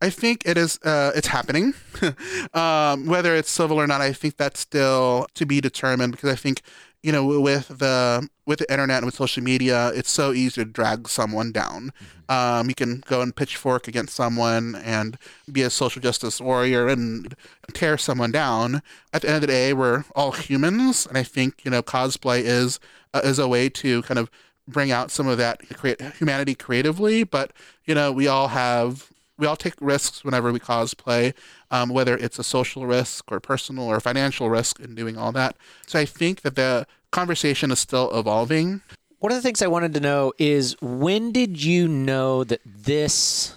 I 0.00 0.10
think 0.10 0.42
it 0.46 0.56
is. 0.56 0.78
Uh, 0.82 1.12
it's 1.14 1.28
happening. 1.28 1.74
um, 2.54 3.06
whether 3.06 3.34
it's 3.34 3.50
civil 3.50 3.80
or 3.80 3.86
not, 3.86 4.00
I 4.00 4.12
think 4.12 4.36
that's 4.36 4.60
still 4.60 5.26
to 5.34 5.44
be 5.44 5.60
determined 5.60 6.12
because 6.12 6.30
I 6.30 6.36
think 6.36 6.62
you 7.02 7.12
know, 7.12 7.40
with 7.40 7.68
the 7.68 8.28
with 8.44 8.58
the 8.58 8.70
internet 8.70 8.98
and 8.98 9.06
with 9.06 9.14
social 9.14 9.42
media, 9.42 9.92
it's 9.94 10.10
so 10.10 10.32
easy 10.32 10.62
to 10.62 10.64
drag 10.64 11.08
someone 11.08 11.52
down. 11.52 11.92
Mm-hmm. 12.28 12.32
Um, 12.32 12.68
you 12.68 12.74
can 12.74 13.02
go 13.06 13.20
and 13.20 13.34
pitchfork 13.34 13.86
against 13.86 14.14
someone 14.14 14.74
and 14.74 15.16
be 15.50 15.62
a 15.62 15.70
social 15.70 16.02
justice 16.02 16.40
warrior 16.40 16.88
and 16.88 17.34
tear 17.72 17.98
someone 17.98 18.32
down. 18.32 18.82
At 19.12 19.22
the 19.22 19.28
end 19.28 19.36
of 19.36 19.40
the 19.42 19.46
day, 19.46 19.72
we're 19.72 20.04
all 20.16 20.32
humans, 20.32 21.06
and 21.06 21.16
I 21.16 21.22
think 21.22 21.64
you 21.64 21.70
know, 21.70 21.82
cosplay 21.82 22.40
is 22.40 22.80
uh, 23.14 23.20
is 23.22 23.38
a 23.38 23.48
way 23.48 23.68
to 23.68 24.02
kind 24.02 24.18
of 24.18 24.30
bring 24.66 24.90
out 24.90 25.10
some 25.10 25.26
of 25.26 25.38
that 25.38 25.66
create 25.76 26.00
humanity 26.18 26.54
creatively. 26.54 27.22
But 27.22 27.52
you 27.84 27.94
know, 27.94 28.10
we 28.10 28.26
all 28.26 28.48
have 28.48 29.10
we 29.38 29.46
all 29.46 29.56
take 29.56 29.74
risks 29.80 30.24
whenever 30.24 30.52
we 30.52 30.58
cosplay, 30.58 31.32
um, 31.70 31.88
whether 31.90 32.16
it's 32.16 32.38
a 32.38 32.44
social 32.44 32.86
risk 32.86 33.30
or 33.30 33.40
personal 33.40 33.84
or 33.84 34.00
financial 34.00 34.50
risk 34.50 34.80
in 34.80 34.94
doing 34.94 35.16
all 35.16 35.32
that. 35.32 35.56
So 35.86 35.98
I 35.98 36.04
think 36.04 36.42
that 36.42 36.56
the 36.56 36.86
conversation 37.12 37.70
is 37.70 37.78
still 37.78 38.10
evolving. 38.18 38.82
One 39.20 39.32
of 39.32 39.36
the 39.36 39.42
things 39.42 39.62
I 39.62 39.68
wanted 39.68 39.94
to 39.94 40.00
know 40.00 40.32
is 40.38 40.76
when 40.80 41.32
did 41.32 41.62
you 41.62 41.88
know 41.88 42.44
that 42.44 42.60
this 42.64 43.56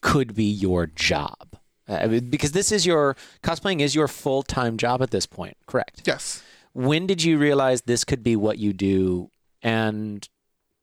could 0.00 0.34
be 0.34 0.44
your 0.44 0.86
job? 0.86 1.56
Uh, 1.88 2.06
because 2.06 2.52
this 2.52 2.70
is 2.70 2.86
your 2.86 3.16
cosplaying 3.42 3.80
is 3.80 3.94
your 3.94 4.08
full 4.08 4.42
time 4.42 4.76
job 4.76 5.02
at 5.02 5.10
this 5.10 5.26
point, 5.26 5.56
correct? 5.66 6.02
Yes. 6.04 6.42
When 6.74 7.06
did 7.06 7.22
you 7.22 7.38
realize 7.38 7.82
this 7.82 8.04
could 8.04 8.22
be 8.22 8.34
what 8.36 8.58
you 8.58 8.72
do 8.72 9.30
and 9.62 10.26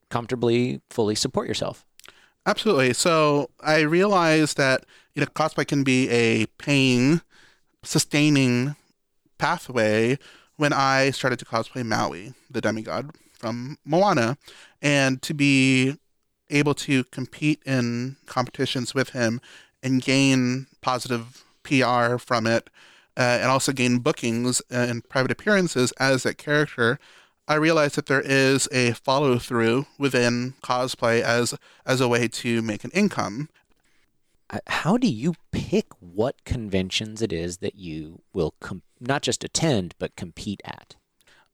comfortably, 0.09 0.81
fully 0.89 1.15
support 1.15 1.47
yourself? 1.47 1.85
Absolutely. 2.49 2.93
So 2.93 3.51
I 3.61 3.81
realized 3.81 4.57
that 4.57 4.83
you 5.13 5.19
know 5.19 5.27
cosplay 5.27 5.67
can 5.67 5.83
be 5.83 6.09
a 6.09 6.47
paying, 6.57 7.21
sustaining 7.83 8.75
pathway 9.37 10.17
when 10.57 10.73
I 10.73 11.11
started 11.11 11.37
to 11.39 11.45
cosplay 11.45 11.85
Maui, 11.85 12.33
the 12.49 12.59
demigod 12.59 13.11
from 13.37 13.77
Moana, 13.85 14.35
and 14.81 15.21
to 15.21 15.35
be 15.35 15.97
able 16.49 16.73
to 16.73 17.03
compete 17.05 17.61
in 17.67 18.17
competitions 18.25 18.95
with 18.95 19.09
him 19.11 19.41
and 19.83 20.01
gain 20.01 20.65
positive 20.81 21.43
PR 21.61 22.17
from 22.17 22.47
it, 22.47 22.71
uh, 23.15 23.37
and 23.41 23.51
also 23.51 23.71
gain 23.71 23.99
bookings 23.99 24.59
and 24.71 25.07
private 25.07 25.29
appearances 25.29 25.91
as 25.99 26.23
that 26.23 26.39
character. 26.39 26.97
I 27.49 27.55
realized 27.55 27.95
that 27.95 28.05
there 28.05 28.21
is 28.21 28.67
a 28.71 28.91
follow 28.91 29.39
through 29.39 29.87
within 29.97 30.53
cosplay 30.61 31.21
as 31.21 31.55
as 31.83 31.99
a 31.99 32.07
way 32.07 32.27
to 32.27 32.61
make 32.61 32.83
an 32.83 32.91
income. 32.91 33.49
How 34.67 34.97
do 34.97 35.07
you 35.07 35.33
pick 35.51 35.87
what 35.99 36.43
conventions 36.45 37.23
it 37.23 37.33
is 37.33 37.57
that 37.57 37.75
you 37.75 38.21
will 38.33 38.53
com- 38.59 38.83
not 38.99 39.23
just 39.23 39.43
attend 39.43 39.95
but 39.97 40.15
compete 40.15 40.61
at? 40.63 40.95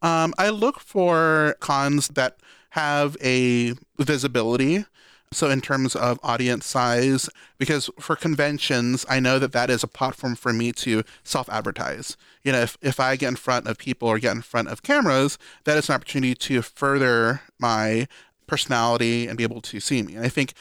Um, 0.02 0.34
I 0.38 0.50
look 0.50 0.82
for 0.82 1.56
cons 1.62 2.10
that 2.10 2.40
have 2.72 3.16
a 3.24 3.74
visibility. 3.98 4.86
So, 5.36 5.50
in 5.50 5.60
terms 5.60 5.98
of 5.98 6.18
audience 6.24 6.66
size, 6.66 7.30
because 7.58 7.90
for 8.00 8.16
conventions, 8.16 9.06
I 9.10 9.20
know 9.20 9.38
that 9.38 9.52
that 9.52 9.70
is 9.70 9.84
a 9.84 9.88
platform 9.88 10.38
for 10.38 10.54
me 10.54 10.72
to 10.72 11.04
self 11.26 11.50
advertise. 11.50 12.16
You 12.44 12.54
know, 12.54 12.62
if, 12.62 12.78
if 12.82 13.02
I 13.02 13.18
get 13.18 13.28
in 13.28 13.36
front 13.36 13.68
of 13.68 13.78
people 13.78 14.08
or 14.08 14.18
get 14.18 14.34
in 14.34 14.42
front 14.42 14.70
of 14.70 14.82
cameras, 14.82 15.38
that 15.66 15.78
is 15.78 15.90
an 15.90 15.96
opportunity 15.96 16.36
to 16.36 16.62
further 16.62 17.42
my 17.60 18.08
personality 18.48 19.28
and 19.28 19.38
be 19.38 19.44
able 19.44 19.60
to 19.60 19.82
see 19.82 20.02
me. 20.04 20.16
And 20.16 20.26
I 20.26 20.30
think 20.30 20.54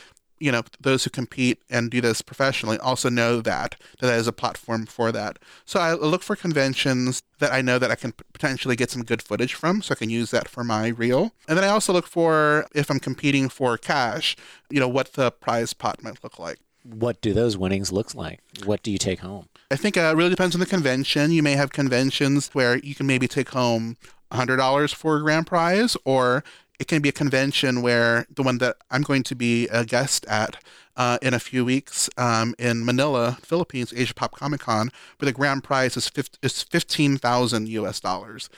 you 0.45 0.53
know 0.53 0.63
those 0.81 1.05
who 1.05 1.11
compete 1.11 1.59
and 1.71 1.91
do 1.91 2.01
this 2.01 2.21
professionally 2.31 2.79
also 2.79 3.09
know 3.09 3.41
that 3.41 3.77
that 4.01 4.15
is 4.21 4.27
a 4.29 4.33
platform 4.43 4.85
for 4.97 5.11
that 5.11 5.39
so 5.65 5.81
i 5.81 5.93
look 5.95 6.23
for 6.23 6.37
conventions 6.37 7.23
that 7.39 7.53
i 7.53 7.61
know 7.63 7.79
that 7.79 7.91
i 7.91 7.95
can 7.95 8.13
potentially 8.33 8.77
get 8.77 8.91
some 8.91 9.03
good 9.11 9.23
footage 9.23 9.55
from 9.55 9.81
so 9.81 9.93
i 9.93 10.01
can 10.03 10.11
use 10.11 10.31
that 10.31 10.47
for 10.49 10.63
my 10.63 10.89
reel 10.89 11.33
and 11.49 11.57
then 11.57 11.65
i 11.65 11.69
also 11.69 11.93
look 11.93 12.07
for 12.07 12.67
if 12.75 12.91
i'm 12.91 13.01
competing 13.01 13.49
for 13.49 13.79
cash 13.79 14.37
you 14.69 14.81
know 14.81 14.89
what 14.97 15.15
the 15.15 15.31
prize 15.31 15.73
pot 15.73 16.03
might 16.03 16.23
look 16.23 16.39
like 16.39 16.59
What 17.05 17.17
do 17.23 17.33
those 17.33 17.57
winnings 17.57 17.91
look 17.99 18.15
like? 18.15 18.41
What 18.69 18.83
do 18.85 18.91
you 18.91 18.99
take 18.99 19.21
home? 19.21 19.47
I 19.71 19.77
think 19.77 19.97
uh, 19.97 20.11
it 20.13 20.17
really 20.19 20.35
depends 20.37 20.55
on 20.55 20.61
the 20.61 20.75
convention. 20.77 21.33
You 21.33 21.43
may 21.43 21.57
have 21.57 21.71
conventions 21.73 22.51
where 22.53 22.77
you 22.89 22.95
can 22.95 23.07
maybe 23.07 23.27
take 23.27 23.51
home 23.61 23.97
$100 24.31 24.95
for 24.95 25.17
a 25.17 25.23
grand 25.23 25.47
prize, 25.47 25.97
or 26.05 26.45
it 26.79 26.89
can 26.89 27.01
be 27.03 27.09
a 27.09 27.13
convention 27.13 27.83
where 27.83 28.27
the 28.35 28.43
one 28.43 28.59
that 28.59 28.77
I'm 28.91 29.03
going 29.03 29.23
to 29.25 29.35
be 29.35 29.69
a 29.69 29.85
guest 29.85 30.27
at 30.27 30.57
uh, 30.97 31.19
in 31.23 31.35
a 31.35 31.39
few 31.39 31.65
weeks 31.65 32.09
um, 32.17 32.55
in 32.59 32.85
Manila, 32.85 33.39
Philippines, 33.43 33.93
Asia 33.97 34.15
Pop 34.15 34.33
Comic 34.33 34.61
Con, 34.61 34.91
where 35.19 35.27
the 35.27 35.33
grand 35.33 35.65
prize 35.65 35.97
is, 35.97 36.09
50, 36.09 36.39
is 36.43 36.63
15,000 36.63 37.69
US 37.69 38.01
dollars. 38.01 38.49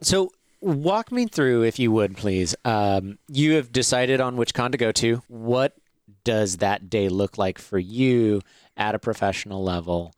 So, 0.00 0.32
walk 0.60 1.10
me 1.10 1.26
through, 1.26 1.62
if 1.62 1.78
you 1.78 1.90
would, 1.92 2.16
please. 2.16 2.54
Um, 2.64 3.18
you 3.28 3.54
have 3.54 3.72
decided 3.72 4.20
on 4.20 4.36
which 4.36 4.54
con 4.54 4.72
to 4.72 4.78
go 4.78 4.92
to. 4.92 5.22
What 5.28 5.76
does 6.24 6.58
that 6.58 6.90
day 6.90 7.08
look 7.08 7.38
like 7.38 7.58
for 7.58 7.78
you 7.78 8.42
at 8.76 8.94
a 8.94 8.98
professional 8.98 9.62
level 9.62 10.14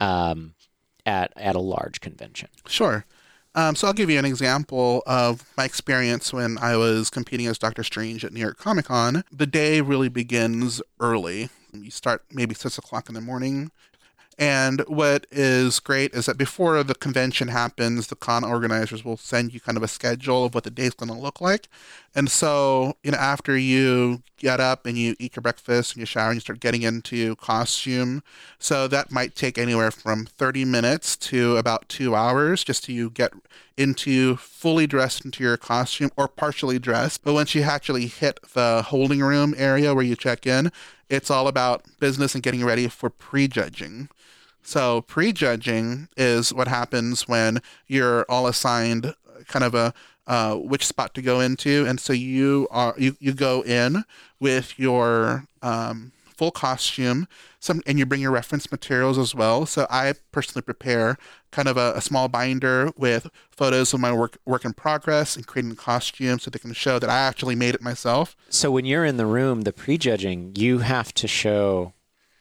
um, 0.00 0.54
at, 1.06 1.32
at 1.36 1.56
a 1.56 1.60
large 1.60 2.00
convention? 2.00 2.48
Sure. 2.66 3.04
Um, 3.54 3.76
so 3.76 3.86
I'll 3.86 3.92
give 3.92 4.08
you 4.08 4.18
an 4.18 4.24
example 4.24 5.02
of 5.06 5.44
my 5.56 5.64
experience 5.64 6.32
when 6.32 6.56
I 6.58 6.76
was 6.76 7.10
competing 7.10 7.46
as 7.46 7.58
Doctor 7.58 7.82
Strange 7.82 8.24
at 8.24 8.32
New 8.32 8.40
York 8.40 8.58
Comic 8.58 8.86
Con. 8.86 9.24
The 9.30 9.46
day 9.46 9.80
really 9.80 10.08
begins 10.08 10.80
early. 11.00 11.50
You 11.72 11.90
start 11.90 12.24
maybe 12.30 12.54
six 12.54 12.78
o'clock 12.78 13.08
in 13.08 13.14
the 13.14 13.20
morning. 13.20 13.70
And 14.38 14.80
what 14.86 15.26
is 15.30 15.78
great 15.78 16.14
is 16.14 16.26
that 16.26 16.38
before 16.38 16.82
the 16.82 16.94
convention 16.94 17.48
happens, 17.48 18.06
the 18.06 18.16
con 18.16 18.44
organizers 18.44 19.04
will 19.04 19.18
send 19.18 19.52
you 19.52 19.60
kind 19.60 19.76
of 19.76 19.82
a 19.82 19.88
schedule 19.88 20.46
of 20.46 20.54
what 20.54 20.64
the 20.64 20.70
day's 20.70 20.94
going 20.94 21.12
to 21.12 21.18
look 21.18 21.40
like. 21.40 21.68
And 22.14 22.30
so, 22.30 22.96
you 23.02 23.10
know, 23.10 23.18
after 23.18 23.56
you 23.56 24.22
get 24.38 24.58
up 24.58 24.86
and 24.86 24.96
you 24.96 25.16
eat 25.18 25.36
your 25.36 25.42
breakfast 25.42 25.92
and 25.92 26.00
you 26.00 26.06
shower 26.06 26.28
and 26.28 26.36
you 26.36 26.40
start 26.40 26.60
getting 26.60 26.82
into 26.82 27.36
costume, 27.36 28.22
so 28.58 28.88
that 28.88 29.12
might 29.12 29.36
take 29.36 29.58
anywhere 29.58 29.90
from 29.90 30.26
30 30.26 30.64
minutes 30.64 31.16
to 31.18 31.56
about 31.56 31.88
two 31.88 32.14
hours 32.14 32.64
just 32.64 32.84
to 32.84 32.92
you 32.92 33.10
get 33.10 33.32
into 33.76 34.36
fully 34.36 34.86
dressed 34.86 35.24
into 35.24 35.42
your 35.42 35.56
costume 35.56 36.10
or 36.16 36.28
partially 36.28 36.78
dressed. 36.78 37.22
But 37.24 37.34
once 37.34 37.54
you 37.54 37.62
actually 37.62 38.06
hit 38.06 38.40
the 38.54 38.82
holding 38.82 39.20
room 39.20 39.54
area 39.56 39.94
where 39.94 40.04
you 40.04 40.16
check 40.16 40.46
in, 40.46 40.70
it's 41.12 41.30
all 41.30 41.46
about 41.46 41.84
business 42.00 42.34
and 42.34 42.42
getting 42.42 42.64
ready 42.64 42.88
for 42.88 43.10
prejudging. 43.10 44.08
So 44.62 45.02
prejudging 45.02 46.08
is 46.16 46.54
what 46.54 46.68
happens 46.68 47.28
when 47.28 47.60
you're 47.86 48.24
all 48.30 48.46
assigned 48.46 49.14
kind 49.46 49.64
of 49.64 49.74
a 49.74 49.92
uh, 50.26 50.54
which 50.54 50.86
spot 50.86 51.14
to 51.14 51.20
go 51.20 51.40
into, 51.40 51.84
and 51.86 52.00
so 52.00 52.12
you 52.12 52.68
are 52.70 52.94
you, 52.96 53.16
you 53.18 53.32
go 53.34 53.62
in 53.62 54.04
with 54.40 54.78
your 54.78 55.46
um, 55.60 56.12
full 56.42 56.50
costume, 56.50 57.28
some 57.60 57.80
and 57.86 58.00
you 58.00 58.04
bring 58.04 58.20
your 58.20 58.32
reference 58.32 58.72
materials 58.72 59.16
as 59.16 59.32
well. 59.32 59.64
So 59.64 59.86
I 59.88 60.14
personally 60.32 60.62
prepare 60.62 61.16
kind 61.52 61.68
of 61.68 61.76
a, 61.76 61.92
a 61.94 62.00
small 62.00 62.26
binder 62.26 62.90
with 62.96 63.30
photos 63.52 63.94
of 63.94 64.00
my 64.00 64.12
work 64.12 64.38
work 64.44 64.64
in 64.64 64.72
progress 64.72 65.36
and 65.36 65.46
creating 65.46 65.70
the 65.70 65.76
costume 65.76 66.40
so 66.40 66.50
they 66.50 66.58
can 66.58 66.72
show 66.72 66.98
that 66.98 67.08
I 67.08 67.18
actually 67.18 67.54
made 67.54 67.76
it 67.76 67.80
myself. 67.80 68.34
So, 68.48 68.72
when 68.72 68.84
you're 68.84 69.04
in 69.04 69.18
the 69.18 69.26
room, 69.26 69.60
the 69.60 69.72
prejudging, 69.72 70.56
you 70.56 70.78
have 70.78 71.14
to 71.14 71.28
show 71.28 71.92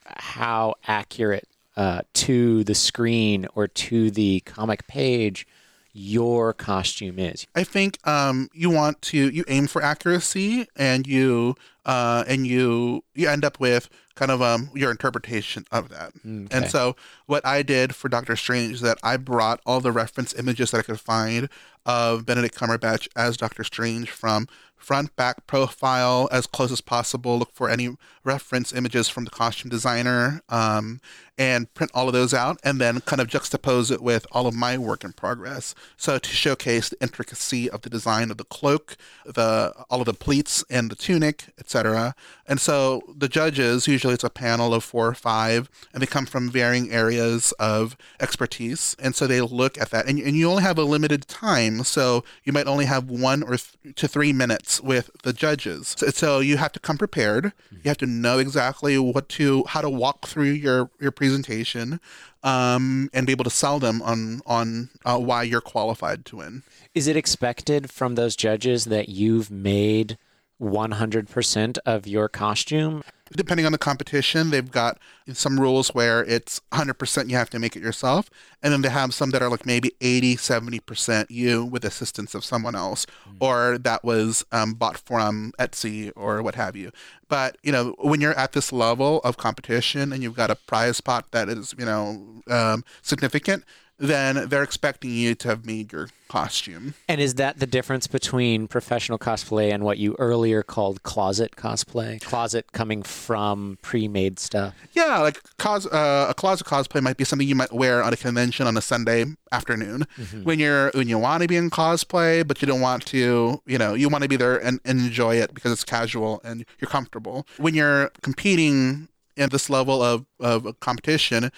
how 0.04 0.74
accurate 0.88 1.48
uh, 1.78 2.02
to 2.14 2.64
the 2.64 2.74
screen 2.74 3.48
or 3.54 3.68
to 3.68 4.10
the 4.10 4.40
comic 4.48 4.88
page 4.88 5.46
your 5.94 6.54
costume 6.54 7.20
is. 7.20 7.48
I 7.56 7.64
think 7.64 8.06
um, 8.08 8.50
you 8.54 8.70
want 8.70 9.02
to 9.04 9.30
you 9.30 9.44
aim 9.48 9.68
for 9.68 9.82
accuracy 9.82 10.68
and 10.76 11.06
you 11.06 11.56
uh, 11.86 12.24
and 12.28 12.48
you 12.48 13.04
you 13.14 13.28
end 13.28 13.44
up 13.44 13.60
with 13.60 13.90
kind 14.16 14.32
of 14.32 14.42
um, 14.42 14.70
your 14.76 14.92
interpretation 14.92 15.66
of 15.72 15.90
that. 15.90 16.12
Okay. 16.26 16.48
And 16.52 16.70
so 16.70 16.96
what 17.26 17.46
I 17.46 17.64
did 17.64 17.96
for 17.96 18.08
Doctor 18.10 18.36
Strange 18.36 18.74
is 18.74 18.82
that 18.82 19.00
I 19.04 19.18
brought 19.18 19.62
all 19.66 19.82
the 19.82 19.92
reference 19.92 20.34
images 20.34 20.72
that 20.72 20.80
I 20.80 20.84
could 20.84 21.00
find 21.00 21.50
of 21.86 22.26
Benedict 22.26 22.56
Cumberbatch 22.56 23.08
as 23.15 23.38
Doctor 23.38 23.63
Strange 23.63 24.10
from 24.10 24.48
front, 24.82 25.15
back, 25.15 25.48
profile 25.48 26.28
as 26.32 26.48
close 26.48 26.72
as 26.72 26.82
possible. 26.82 27.38
Look 27.38 27.54
for 27.54 27.70
any 27.70 27.96
reference 28.24 28.74
images 28.74 29.08
from 29.10 29.26
the 29.26 29.32
costume 29.32 29.70
designer 29.70 30.41
um, 30.50 31.00
and 31.38 31.74
print 31.74 31.91
all 31.94 32.08
of 32.08 32.13
those 32.13 32.34
out 32.34 32.60
and 32.63 32.80
then 32.80 33.02
kind 33.02 33.22
of 33.22 33.28
juxtapose 33.28 33.91
it 33.91 34.02
with 34.02 34.26
all 34.32 34.48
of 34.48 34.54
my 34.54 34.78
work 34.78 35.04
in 35.04 35.13
progress. 35.13 35.74
So 35.98 36.20
to 36.20 36.30
showcase 36.30 36.89
the 36.89 37.02
intricacy 37.02 37.70
of 37.70 37.82
the 37.82 37.89
design 37.89 38.32
of 38.32 38.38
the 38.38 38.44
cloak, 38.44 38.98
the 39.26 39.74
all 39.89 40.02
of 40.02 40.06
the 40.06 40.13
pleats 40.13 40.63
and 40.70 40.91
the 40.91 40.96
tunic, 40.96 41.54
etc. 41.58 42.15
And 42.46 42.60
so 42.60 43.02
the 43.15 43.30
judges, 43.30 43.88
usually 43.88 44.13
it's 44.13 44.24
a 44.24 44.30
panel 44.30 44.74
of 44.74 44.84
four 44.84 45.08
or 45.08 45.15
five, 45.15 45.70
and 45.94 46.02
they 46.02 46.08
come 46.08 46.26
from 46.26 46.50
varying 46.50 46.91
areas 46.91 47.54
of 47.54 47.96
expertise. 48.20 48.96
And 49.00 49.15
so 49.15 49.26
they 49.26 49.41
look 49.41 49.80
at 49.80 49.89
that. 49.91 50.08
And, 50.08 50.20
and 50.20 50.36
you 50.36 50.50
only 50.50 50.63
have 50.63 50.78
a 50.78 50.84
limited 50.84 51.28
time. 51.28 51.71
So 51.84 52.24
you 52.44 52.54
might 52.54 52.68
only 52.68 52.86
have 52.86 53.10
one 53.10 53.44
or 53.44 53.58
th- 53.58 53.96
to 53.96 54.08
three 54.08 54.34
minutes 54.34 54.82
with 54.82 55.10
the 55.24 55.34
judges. 55.34 55.96
So, 55.98 56.08
so 56.08 56.40
you 56.40 56.58
have 56.58 56.72
to 56.74 56.80
come 56.80 56.98
prepared. 56.98 57.54
You 57.72 57.90
have 57.90 57.98
to 57.98 58.06
know 58.06 58.40
exactly 58.40 58.98
what 58.98 59.30
to, 59.30 59.64
how 59.68 59.82
to 59.82 59.90
walk 59.90 60.28
through 60.28 60.52
your, 60.52 60.90
your 61.00 61.12
presentation 61.12 62.00
um, 62.44 63.10
and 63.14 63.26
be 63.26 63.32
able 63.32 63.44
to 63.44 63.50
sell 63.50 63.80
them 63.80 64.02
on, 64.02 64.42
on 64.46 64.90
uh, 65.06 65.18
why 65.18 65.44
you're 65.44 65.62
qualified 65.62 66.26
to 66.26 66.38
win. 66.38 66.64
Is 66.94 67.08
it 67.08 67.16
expected 67.16 67.90
from 67.90 68.16
those 68.16 68.36
judges 68.36 68.86
that 68.86 69.10
you've 69.10 69.50
made 69.50 70.18
100% 70.62 71.78
of 71.86 72.08
your 72.08 72.30
costume? 72.30 73.04
depending 73.36 73.65
on 73.65 73.71
the 73.71 73.78
competition, 73.78 74.50
they've 74.50 74.71
got 74.71 74.97
some 75.34 75.60
rules 75.60 75.89
where 75.89 76.24
it's 76.26 76.60
100% 76.71 77.30
you 77.30 77.36
have 77.36 77.50
to 77.50 77.60
make 77.60 77.76
it 77.76 77.82
yourself. 77.82 78.30
And 78.62 78.74
then 78.74 78.82
they 78.82 78.89
have 78.89 79.13
some 79.13 79.30
that 79.32 79.41
are 79.41 79.50
like 79.50 79.65
maybe 79.65 79.93
80, 80.02 80.36
70% 80.36 81.28
you 81.30 81.63
with 81.63 81.86
assistance 81.86 82.36
of 82.36 82.43
someone 82.43 82.76
else, 82.76 83.06
or 83.39 83.78
that 83.80 84.04
was 84.04 84.43
um, 84.52 84.74
bought 84.74 84.97
from 84.97 85.54
Etsy 85.60 86.12
or 86.15 86.43
what 86.43 86.56
have 86.56 86.76
you. 86.76 86.91
But, 87.30 87.58
you 87.63 87.71
know, 87.71 87.95
when 88.00 88.19
you're 88.19 88.38
at 88.38 88.52
this 88.52 88.74
level 88.74 89.19
of 89.24 89.38
competition 89.38 90.12
and 90.12 90.21
you've 90.21 90.36
got 90.36 90.52
a 90.52 90.56
prize 90.56 91.00
pot 91.00 91.32
that 91.32 91.47
is, 91.47 91.74
you 91.78 91.86
know, 91.86 92.41
um, 92.50 92.84
significant, 93.02 93.63
then 94.02 94.50
they're 94.50 94.64
expecting 94.64 95.12
you 95.12 95.36
to 95.36 95.48
have 95.48 95.66
made 95.66 95.94
your 95.94 96.10
costume. 96.28 96.96
And 97.08 97.22
is 97.22 97.36
that 97.36 97.60
the 97.60 97.68
difference 97.68 98.08
between 98.08 98.68
professional 98.68 99.20
cosplay 99.20 99.72
and 99.72 99.84
what 99.84 99.98
you 100.00 100.16
earlier 100.18 100.64
called 100.64 101.04
closet 101.04 101.56
cosplay? 101.56 102.20
Closet 102.22 102.72
coming 102.72 103.04
from 103.04 103.78
pre-made 103.84 104.40
stuff. 104.40 104.74
Yeah, 104.94 105.20
like 105.20 105.40
cos- 105.58 105.86
uh, 105.86 106.28
a 106.30 106.34
closet 106.34 106.66
cosplay 106.66 107.02
might 107.02 107.18
be 107.18 107.26
something 107.26 107.48
you 107.48 107.54
might 107.56 107.72
wear 107.74 108.02
on 108.04 108.12
a 108.12 108.18
convention 108.18 108.66
on 108.66 108.76
a 108.76 108.82
Sunday 108.82 109.26
afternoon 109.52 110.08
Mm-hmm. 110.18 110.44
when 110.44 110.58
you're 110.60 110.90
when 110.96 111.08
you 111.08 111.18
want 111.20 111.42
to 111.44 111.48
be 111.48 111.56
in 111.58 111.70
cosplay, 111.70 112.48
but 112.48 112.62
you 112.62 112.66
don't 112.68 112.82
want 112.82 113.06
to. 113.08 113.62
You 113.68 113.78
know, 113.78 113.94
you 113.94 114.10
want 114.10 114.24
to 114.24 114.30
be 114.30 114.36
there 114.38 114.58
and, 114.58 114.80
and 114.86 115.00
enjoy 115.00 115.36
it 115.36 115.54
because 115.54 115.72
it's 115.72 115.84
casual 115.84 116.42
and 116.44 116.66
you're 116.80 116.90
comfortable. 116.90 117.46
When 117.58 117.76
you're 117.76 118.10
competing 118.22 119.10
at 119.38 119.52
this 119.52 119.70
level 119.70 120.02
of 120.02 120.26
of 120.40 120.80
competition, 120.80 121.52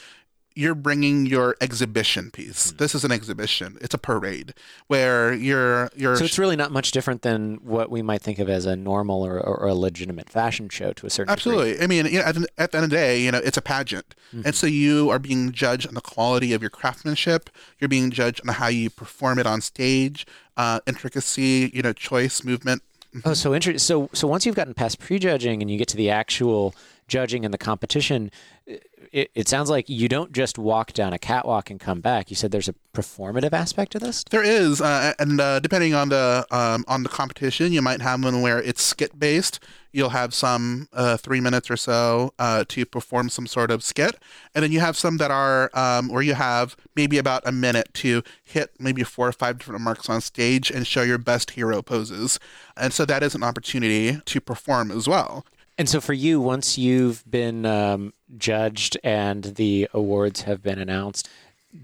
you're 0.55 0.75
bringing 0.75 1.25
your 1.25 1.55
exhibition 1.61 2.31
piece. 2.31 2.71
Hmm. 2.71 2.77
This 2.77 2.95
is 2.95 3.03
an 3.03 3.11
exhibition. 3.11 3.77
It's 3.81 3.93
a 3.93 3.97
parade 3.97 4.53
where 4.87 5.33
you're 5.33 5.89
you're 5.95 6.15
So 6.15 6.25
it's 6.25 6.39
really 6.39 6.55
not 6.55 6.71
much 6.71 6.91
different 6.91 7.21
than 7.21 7.55
what 7.63 7.89
we 7.89 8.01
might 8.01 8.21
think 8.21 8.39
of 8.39 8.49
as 8.49 8.65
a 8.65 8.75
normal 8.75 9.25
or, 9.25 9.39
or 9.39 9.67
a 9.67 9.73
legitimate 9.73 10.29
fashion 10.29 10.69
show 10.69 10.93
to 10.93 11.05
a 11.05 11.09
certain 11.09 11.35
degree. 11.35 11.53
Absolutely. 11.53 11.83
I 11.83 11.87
mean, 11.87 12.05
you 12.05 12.19
know, 12.19 12.25
at, 12.25 12.35
the, 12.35 12.47
at 12.57 12.71
the 12.71 12.77
end 12.77 12.83
of 12.85 12.89
the 12.89 12.95
day, 12.95 13.21
you 13.21 13.31
know, 13.31 13.39
it's 13.39 13.57
a 13.57 13.61
pageant. 13.61 14.15
And 14.45 14.55
so 14.55 14.65
you 14.65 15.11
are 15.11 15.19
being 15.19 15.51
judged 15.51 15.87
on 15.87 15.93
the 15.93 16.01
quality 16.01 16.53
of 16.53 16.61
your 16.61 16.71
craftsmanship. 16.71 17.51
You're 17.79 17.87
being 17.87 18.09
judged 18.09 18.41
on 18.47 18.55
how 18.55 18.67
you 18.67 18.89
perform 18.89 19.37
it 19.37 19.45
on 19.45 19.61
stage, 19.61 20.25
uh, 20.57 20.79
intricacy, 20.87 21.69
you 21.71 21.83
know, 21.83 21.93
choice, 21.93 22.43
movement. 22.43 22.81
Oh, 23.25 23.35
so 23.35 23.53
interesting. 23.53 23.77
So, 23.77 24.09
so 24.11 24.27
once 24.27 24.45
you've 24.45 24.55
gotten 24.55 24.73
past 24.73 24.99
prejudging 24.99 25.61
and 25.61 25.69
you 25.69 25.77
get 25.77 25.87
to 25.89 25.97
the 25.97 26.09
actual 26.09 26.73
judging 27.13 27.45
and 27.45 27.53
the 27.53 27.59
competition, 27.59 28.31
it, 28.65 29.29
it 29.35 29.47
sounds 29.47 29.69
like 29.69 29.87
you 29.87 30.09
don't 30.09 30.31
just 30.31 30.57
walk 30.57 30.93
down 30.93 31.13
a 31.13 31.19
catwalk 31.19 31.69
and 31.69 31.79
come 31.79 32.01
back. 32.01 32.31
You 32.31 32.35
said 32.35 32.49
there's 32.49 32.67
a 32.67 32.73
performative 32.91 33.53
aspect 33.53 33.91
to 33.91 33.99
this. 33.99 34.23
There 34.31 34.41
is, 34.41 34.81
uh, 34.81 35.13
and 35.19 35.39
uh, 35.39 35.59
depending 35.59 35.93
on 35.93 36.09
the 36.09 36.47
um, 36.49 36.83
on 36.87 37.03
the 37.03 37.09
competition, 37.09 37.71
you 37.71 37.83
might 37.83 38.01
have 38.01 38.23
one 38.23 38.41
where 38.41 38.59
it's 38.59 38.81
skit 38.81 39.19
based. 39.19 39.59
You'll 39.91 40.09
have 40.09 40.33
some 40.33 40.87
uh, 40.91 41.17
three 41.17 41.39
minutes 41.39 41.69
or 41.69 41.77
so 41.77 42.33
uh, 42.39 42.63
to 42.69 42.83
perform 42.83 43.29
some 43.29 43.45
sort 43.45 43.69
of 43.69 43.83
skit, 43.83 44.15
and 44.55 44.63
then 44.63 44.71
you 44.71 44.79
have 44.79 44.97
some 44.97 45.17
that 45.17 45.29
are 45.29 45.69
um, 45.75 46.09
where 46.09 46.23
you 46.23 46.33
have 46.33 46.75
maybe 46.95 47.19
about 47.19 47.43
a 47.45 47.51
minute 47.51 47.93
to 47.95 48.23
hit 48.43 48.71
maybe 48.79 49.03
four 49.03 49.27
or 49.27 49.33
five 49.33 49.59
different 49.59 49.81
marks 49.81 50.09
on 50.09 50.19
stage 50.19 50.71
and 50.71 50.87
show 50.87 51.03
your 51.03 51.19
best 51.19 51.51
hero 51.51 51.83
poses, 51.83 52.39
and 52.75 52.91
so 52.91 53.05
that 53.05 53.21
is 53.21 53.35
an 53.35 53.43
opportunity 53.43 54.19
to 54.25 54.41
perform 54.41 54.89
as 54.89 55.07
well. 55.07 55.45
And 55.77 55.89
so, 55.89 55.99
for 55.99 56.13
you, 56.13 56.39
once 56.39 56.77
you've 56.77 57.23
been 57.29 57.65
um, 57.65 58.13
judged 58.37 58.97
and 59.03 59.43
the 59.43 59.89
awards 59.93 60.41
have 60.41 60.61
been 60.61 60.77
announced, 60.77 61.27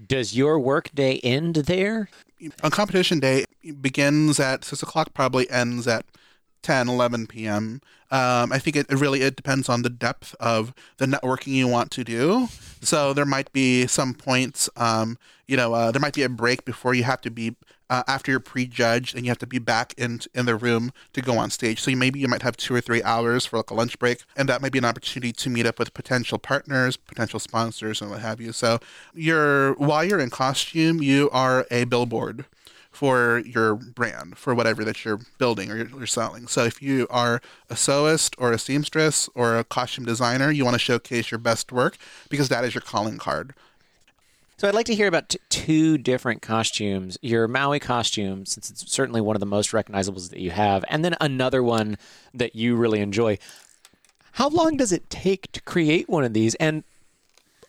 does 0.06 0.36
your 0.36 0.58
workday 0.58 1.18
end 1.24 1.56
there? 1.56 2.08
on 2.62 2.70
competition 2.70 3.20
day 3.20 3.44
begins 3.80 4.40
at 4.40 4.64
6 4.64 4.82
o'clock 4.82 5.12
probably 5.14 5.50
ends 5.50 5.86
at 5.86 6.04
10 6.62 6.88
11 6.88 7.26
p.m 7.26 7.80
um, 8.10 8.52
i 8.52 8.58
think 8.58 8.76
it, 8.76 8.86
it 8.90 8.96
really 8.96 9.22
it 9.22 9.36
depends 9.36 9.68
on 9.68 9.82
the 9.82 9.90
depth 9.90 10.34
of 10.40 10.72
the 10.98 11.06
networking 11.06 11.48
you 11.48 11.68
want 11.68 11.90
to 11.90 12.04
do 12.04 12.48
so 12.80 13.12
there 13.12 13.26
might 13.26 13.52
be 13.52 13.86
some 13.86 14.14
points 14.14 14.68
um, 14.76 15.18
you 15.46 15.56
know 15.56 15.74
uh, 15.74 15.90
there 15.90 16.00
might 16.00 16.14
be 16.14 16.22
a 16.22 16.28
break 16.28 16.64
before 16.64 16.94
you 16.94 17.04
have 17.04 17.20
to 17.20 17.30
be 17.30 17.54
uh, 17.90 18.02
after 18.06 18.30
you're 18.30 18.40
prejudged 18.40 19.14
and 19.14 19.26
you 19.26 19.30
have 19.30 19.38
to 19.38 19.46
be 19.46 19.58
back 19.58 19.92
in 19.98 20.20
in 20.34 20.46
the 20.46 20.56
room 20.56 20.92
to 21.12 21.20
go 21.20 21.36
on 21.36 21.50
stage 21.50 21.80
so 21.80 21.90
you, 21.90 21.96
maybe 21.96 22.18
you 22.18 22.28
might 22.28 22.42
have 22.42 22.56
two 22.56 22.74
or 22.74 22.80
three 22.80 23.02
hours 23.02 23.44
for 23.44 23.58
like 23.58 23.70
a 23.70 23.74
lunch 23.74 23.98
break 23.98 24.22
and 24.36 24.48
that 24.48 24.62
might 24.62 24.72
be 24.72 24.78
an 24.78 24.84
opportunity 24.84 25.32
to 25.32 25.50
meet 25.50 25.66
up 25.66 25.78
with 25.78 25.92
potential 25.92 26.38
partners 26.38 26.96
potential 26.96 27.38
sponsors 27.38 28.00
and 28.00 28.10
what 28.10 28.20
have 28.20 28.40
you 28.40 28.52
so 28.52 28.78
you're 29.12 29.74
while 29.74 30.04
you're 30.04 30.20
in 30.20 30.30
costume 30.30 31.02
you 31.02 31.28
are 31.32 31.66
a 31.70 31.84
billboard 31.84 32.46
for 32.90 33.38
your 33.46 33.76
brand, 33.76 34.36
for 34.36 34.54
whatever 34.54 34.84
that 34.84 35.04
you're 35.04 35.20
building 35.38 35.70
or 35.70 35.76
you're, 35.76 35.88
you're 35.90 36.06
selling. 36.06 36.46
So 36.48 36.64
if 36.64 36.82
you 36.82 37.06
are 37.08 37.40
a 37.68 37.74
sewist 37.74 38.34
or 38.36 38.52
a 38.52 38.58
seamstress 38.58 39.28
or 39.34 39.56
a 39.56 39.64
costume 39.64 40.04
designer, 40.04 40.50
you 40.50 40.64
want 40.64 40.74
to 40.74 40.80
showcase 40.80 41.30
your 41.30 41.38
best 41.38 41.70
work 41.70 41.96
because 42.28 42.48
that 42.48 42.64
is 42.64 42.74
your 42.74 42.82
calling 42.82 43.18
card. 43.18 43.54
So 44.60 44.68
I'd 44.68 44.74
like 44.74 44.84
to 44.88 44.94
hear 44.94 45.06
about 45.06 45.30
t- 45.30 45.38
two 45.48 45.96
different 45.96 46.42
costumes. 46.42 47.16
Your 47.22 47.48
Maui 47.48 47.80
costume, 47.80 48.44
since 48.44 48.68
it's 48.68 48.92
certainly 48.92 49.22
one 49.22 49.34
of 49.34 49.40
the 49.40 49.46
most 49.46 49.70
recognizables 49.70 50.28
that 50.28 50.38
you 50.38 50.50
have, 50.50 50.84
and 50.88 51.02
then 51.02 51.16
another 51.18 51.62
one 51.62 51.96
that 52.34 52.54
you 52.54 52.76
really 52.76 53.00
enjoy. 53.00 53.38
How 54.32 54.50
long 54.50 54.76
does 54.76 54.92
it 54.92 55.08
take 55.08 55.50
to 55.52 55.62
create 55.62 56.10
one 56.10 56.24
of 56.24 56.34
these, 56.34 56.56
and 56.56 56.84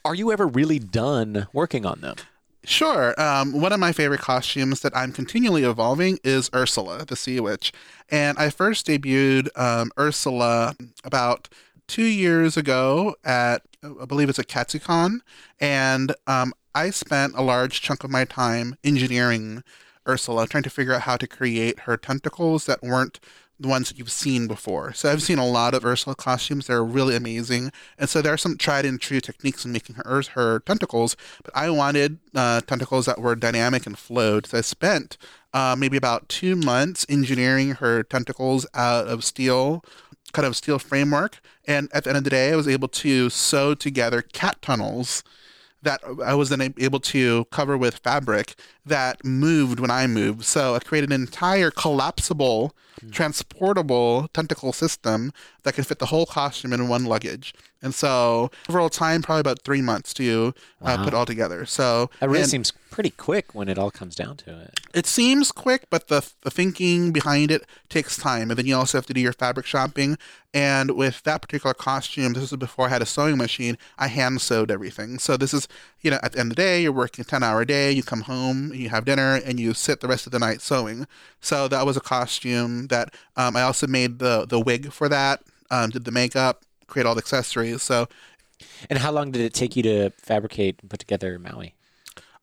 are 0.04 0.13
you 0.13 0.34
ever 0.34 0.45
really 0.45 0.80
done 0.80 1.47
working 1.54 1.86
on 1.86 2.01
them? 2.01 2.17
Sure. 2.65 3.15
Um, 3.17 3.62
one 3.62 3.71
of 3.71 3.80
my 3.80 3.93
favorite 3.93 4.19
costumes 4.19 4.82
that 4.82 4.91
I'm 4.93 5.13
continually 5.13 5.63
evolving 5.63 6.19
is 6.25 6.49
Ursula, 6.54 7.06
the 7.06 7.15
Sea 7.15 7.39
Witch. 7.39 7.71
And 8.10 8.38
I 8.38 8.49
first 8.49 8.88
debuted 8.88 9.47
um, 9.58 9.93
Ursula 9.97 10.75
about 11.06 11.47
two 11.88 12.04
years 12.04 12.58
ago 12.58 13.15
at, 13.23 13.62
I 13.82 14.04
believe 14.04 14.27
it's 14.27 14.39
at 14.39 14.47
Katsucon. 14.47 15.21
And 15.58 16.13
um, 16.27 16.54
I 16.73 16.89
spent 16.89 17.34
a 17.36 17.41
large 17.41 17.81
chunk 17.81 18.03
of 18.03 18.10
my 18.10 18.25
time 18.25 18.75
engineering 18.84 19.63
Ursula, 20.07 20.47
trying 20.47 20.63
to 20.63 20.69
figure 20.69 20.93
out 20.93 21.01
how 21.01 21.17
to 21.17 21.27
create 21.27 21.81
her 21.81 21.97
tentacles 21.97 22.65
that 22.65 22.81
weren't 22.81 23.19
the 23.60 23.67
ones 23.67 23.89
that 23.89 23.99
you've 23.99 24.12
seen 24.12 24.47
before. 24.47 24.91
So 24.93 25.12
I've 25.12 25.21
seen 25.21 25.38
a 25.38 25.47
lot 25.47 25.75
of 25.75 25.86
Ursula 25.86 26.15
costumes 26.15 26.65
that 26.65 26.73
are 26.73 26.84
really 26.84 27.15
amazing, 27.15 27.71
and 27.99 28.10
so 28.10 28.21
there 28.21 28.34
are 28.34 28.38
some 28.38 28.57
tried 28.57 28.86
and 28.86 28.99
true 28.99 29.21
techniques 29.21 29.63
in 29.63 29.71
making 29.71 29.97
her 29.97 30.23
her 30.34 30.60
tentacles. 30.62 31.15
But 31.43 31.55
I 31.55 31.69
wanted 31.69 32.17
uh, 32.34 32.62
tentacles 32.62 33.05
that 33.05 33.19
were 33.19 33.36
dynamic 33.36 33.86
and 33.86 33.97
flowed. 33.97 34.47
So 34.47 34.57
I 34.57 34.62
spent 34.62 35.17
uh, 35.53 35.75
maybe 35.77 35.97
about 35.97 36.27
two 36.27 36.55
months 36.55 37.05
engineering 37.07 37.73
her 37.73 38.01
tentacles 38.01 38.65
out 38.73 39.07
of 39.07 39.23
steel, 39.23 39.86
kind 40.34 40.47
of 40.47 40.55
steel 40.55 40.79
framework, 40.79 41.39
and 41.67 41.89
at 41.93 42.05
the 42.05 42.10
end 42.10 42.17
of 42.17 42.23
the 42.23 42.31
day, 42.31 42.51
I 42.51 42.55
was 42.55 42.67
able 42.67 42.88
to 42.88 43.29
sew 43.29 43.75
together 43.75 44.23
cat 44.23 44.60
tunnels 44.63 45.23
that 45.84 46.02
I 46.24 46.34
was 46.34 46.50
then 46.50 46.74
able 46.78 47.00
to 47.00 47.46
cover 47.46 47.78
with 47.78 47.98
fabric 47.98 48.56
that 48.86 49.24
moved 49.24 49.80
when 49.80 49.91
I 49.91 50.08
moved. 50.08 50.44
So 50.46 50.76
I 50.76 50.80
created 50.80 51.12
an 51.12 51.22
entire 51.22 51.70
collapsible, 51.72 52.76
transportable 53.12 54.28
tentacle 54.34 54.74
system 54.74 55.32
that 55.63 55.74
could 55.74 55.86
fit 55.88 56.00
the 56.00 56.08
whole 56.08 56.26
costume 56.26 56.74
in 56.74 56.88
one 56.88 57.06
luggage. 57.06 57.54
And 57.84 57.96
so 57.96 58.52
overall 58.70 58.89
time, 58.89 59.22
probably 59.24 59.39
about 59.41 59.63
three 59.63 59.82
months 59.82 60.13
to 60.15 60.54
uh, 60.84 60.98
put 60.98 61.08
it 61.10 61.13
all 61.15 61.26
together. 61.26 61.65
So 61.65 62.10
That 62.20 62.30
really 62.30 62.44
seems 62.46 62.72
pretty 62.91 63.10
quick 63.12 63.56
when 63.56 63.70
it 63.70 63.78
all 63.80 63.89
comes 63.89 64.15
down 64.15 64.38
to 64.38 64.60
it. 64.62 64.80
it 64.94 65.06
seems 65.08 65.52
quick, 65.52 65.86
but 65.89 66.08
the, 66.08 66.28
the 66.41 66.52
thinking 66.52 67.12
behind 67.12 67.50
it 67.50 67.63
takes 67.89 68.17
time. 68.17 68.52
And 68.52 68.58
then 68.58 68.65
you 68.67 68.76
also 68.76 68.98
have 68.98 69.08
to 69.08 69.13
do 69.13 69.22
your 69.22 69.34
fabric 69.34 69.65
shopping. 69.65 70.17
And 70.54 70.91
with 70.91 71.24
that 71.24 71.41
particular 71.41 71.74
costume, 71.74 72.34
this 72.34 72.52
is 72.52 72.58
before 72.58 72.88
I 72.88 72.89
had 72.89 73.02
a 73.02 73.06
sewing 73.06 73.38
machine, 73.38 73.78
I 73.98 74.08
hand 74.08 74.41
sewed 74.41 74.70
everything. 74.70 75.17
So 75.17 75.36
this 75.38 75.54
is, 75.54 75.67
you 76.01 76.11
know, 76.11 76.19
at 76.23 76.33
the 76.33 76.39
end 76.39 76.51
of 76.51 76.55
the 76.55 76.61
day, 76.61 76.81
you're 76.81 76.91
working 76.91 77.21
a 77.21 77.25
10 77.25 77.43
hour 77.43 77.63
day, 77.65 77.91
you 77.91 78.03
come 78.03 78.21
home, 78.21 78.73
you 78.73 78.89
have 78.89 79.05
dinner, 79.05 79.35
and 79.45 79.59
you 79.59 79.73
sit 79.73 79.99
the 79.99 80.07
rest 80.07 80.25
of 80.25 80.31
the 80.31 80.39
night 80.39 80.61
sewing. 80.61 81.07
So 81.39 81.67
that 81.67 81.85
was 81.85 81.95
a 81.97 82.01
costume 82.01 82.87
that 82.87 83.13
um, 83.35 83.55
I 83.55 83.61
also 83.61 83.87
made 83.87 84.19
the, 84.19 84.45
the 84.47 84.59
wig 84.59 84.91
for 84.91 85.07
that, 85.09 85.41
um, 85.69 85.91
did 85.91 86.05
the 86.05 86.11
makeup, 86.11 86.63
create 86.87 87.05
all 87.05 87.15
the 87.15 87.19
accessories. 87.19 87.81
So 87.81 88.07
And 88.89 88.99
how 88.99 89.11
long 89.11 89.31
did 89.31 89.41
it 89.41 89.53
take 89.53 89.75
you 89.75 89.83
to 89.83 90.09
fabricate 90.17 90.79
and 90.81 90.89
put 90.89 90.99
together 90.99 91.37
Maui? 91.39 91.75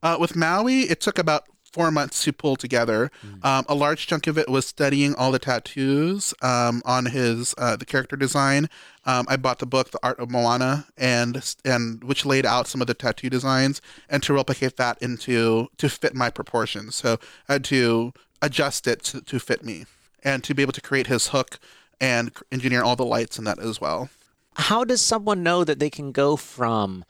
Uh, 0.02 0.16
with 0.18 0.36
Maui, 0.36 0.82
it 0.82 1.00
took 1.00 1.18
about 1.18 1.44
four 1.72 1.90
months 1.90 2.24
to 2.24 2.32
pull 2.32 2.56
together. 2.56 3.10
Um, 3.42 3.64
a 3.68 3.74
large 3.74 4.06
chunk 4.06 4.26
of 4.26 4.38
it 4.38 4.48
was 4.48 4.66
studying 4.66 5.14
all 5.14 5.32
the 5.32 5.38
tattoos 5.38 6.34
um, 6.42 6.82
on 6.84 7.06
his 7.06 7.54
uh, 7.58 7.76
the 7.76 7.84
character 7.84 8.16
design. 8.16 8.68
Um, 9.04 9.26
I 9.28 9.36
bought 9.36 9.58
the 9.58 9.66
book, 9.66 9.90
The 9.90 10.00
Art 10.02 10.18
of 10.18 10.30
Moana, 10.30 10.86
and 10.96 11.54
and 11.64 12.02
which 12.04 12.26
laid 12.26 12.46
out 12.46 12.66
some 12.66 12.80
of 12.80 12.86
the 12.86 12.94
tattoo 12.94 13.30
designs, 13.30 13.80
and 14.08 14.22
to 14.22 14.32
replicate 14.34 14.76
that 14.76 15.00
into 15.00 15.68
to 15.76 15.88
fit 15.88 16.14
my 16.14 16.30
proportions. 16.30 16.96
So 16.96 17.18
I 17.48 17.54
had 17.54 17.64
to 17.64 18.12
adjust 18.40 18.86
it 18.86 19.02
to, 19.04 19.20
to 19.20 19.38
fit 19.38 19.64
me, 19.64 19.86
and 20.22 20.44
to 20.44 20.54
be 20.54 20.62
able 20.62 20.72
to 20.72 20.80
create 20.80 21.06
his 21.06 21.28
hook 21.28 21.58
and 22.00 22.30
engineer 22.52 22.82
all 22.82 22.96
the 22.96 23.04
lights 23.04 23.38
in 23.38 23.44
that 23.44 23.58
as 23.58 23.80
well. 23.80 24.08
How 24.54 24.84
does 24.84 25.00
someone 25.00 25.42
know 25.42 25.64
that 25.64 25.78
they 25.78 25.90
can 25.90 26.12
go 26.12 26.36
from 26.36 27.04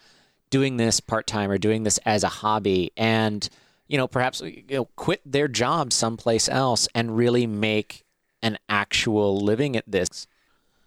doing 0.50 0.76
this 0.76 1.00
part 1.00 1.26
time 1.26 1.50
or 1.50 1.58
doing 1.58 1.82
this 1.82 1.98
as 2.04 2.22
a 2.22 2.28
hobby 2.28 2.90
and 2.96 3.48
you 3.88 3.96
know 3.96 4.06
perhaps 4.06 4.40
you 4.40 4.62
know, 4.70 4.84
quit 4.96 5.20
their 5.24 5.48
job 5.48 5.92
someplace 5.92 6.48
else 6.48 6.88
and 6.94 7.16
really 7.16 7.46
make 7.46 8.04
an 8.42 8.58
actual 8.68 9.40
living 9.40 9.76
at 9.76 9.84
this? 9.86 10.26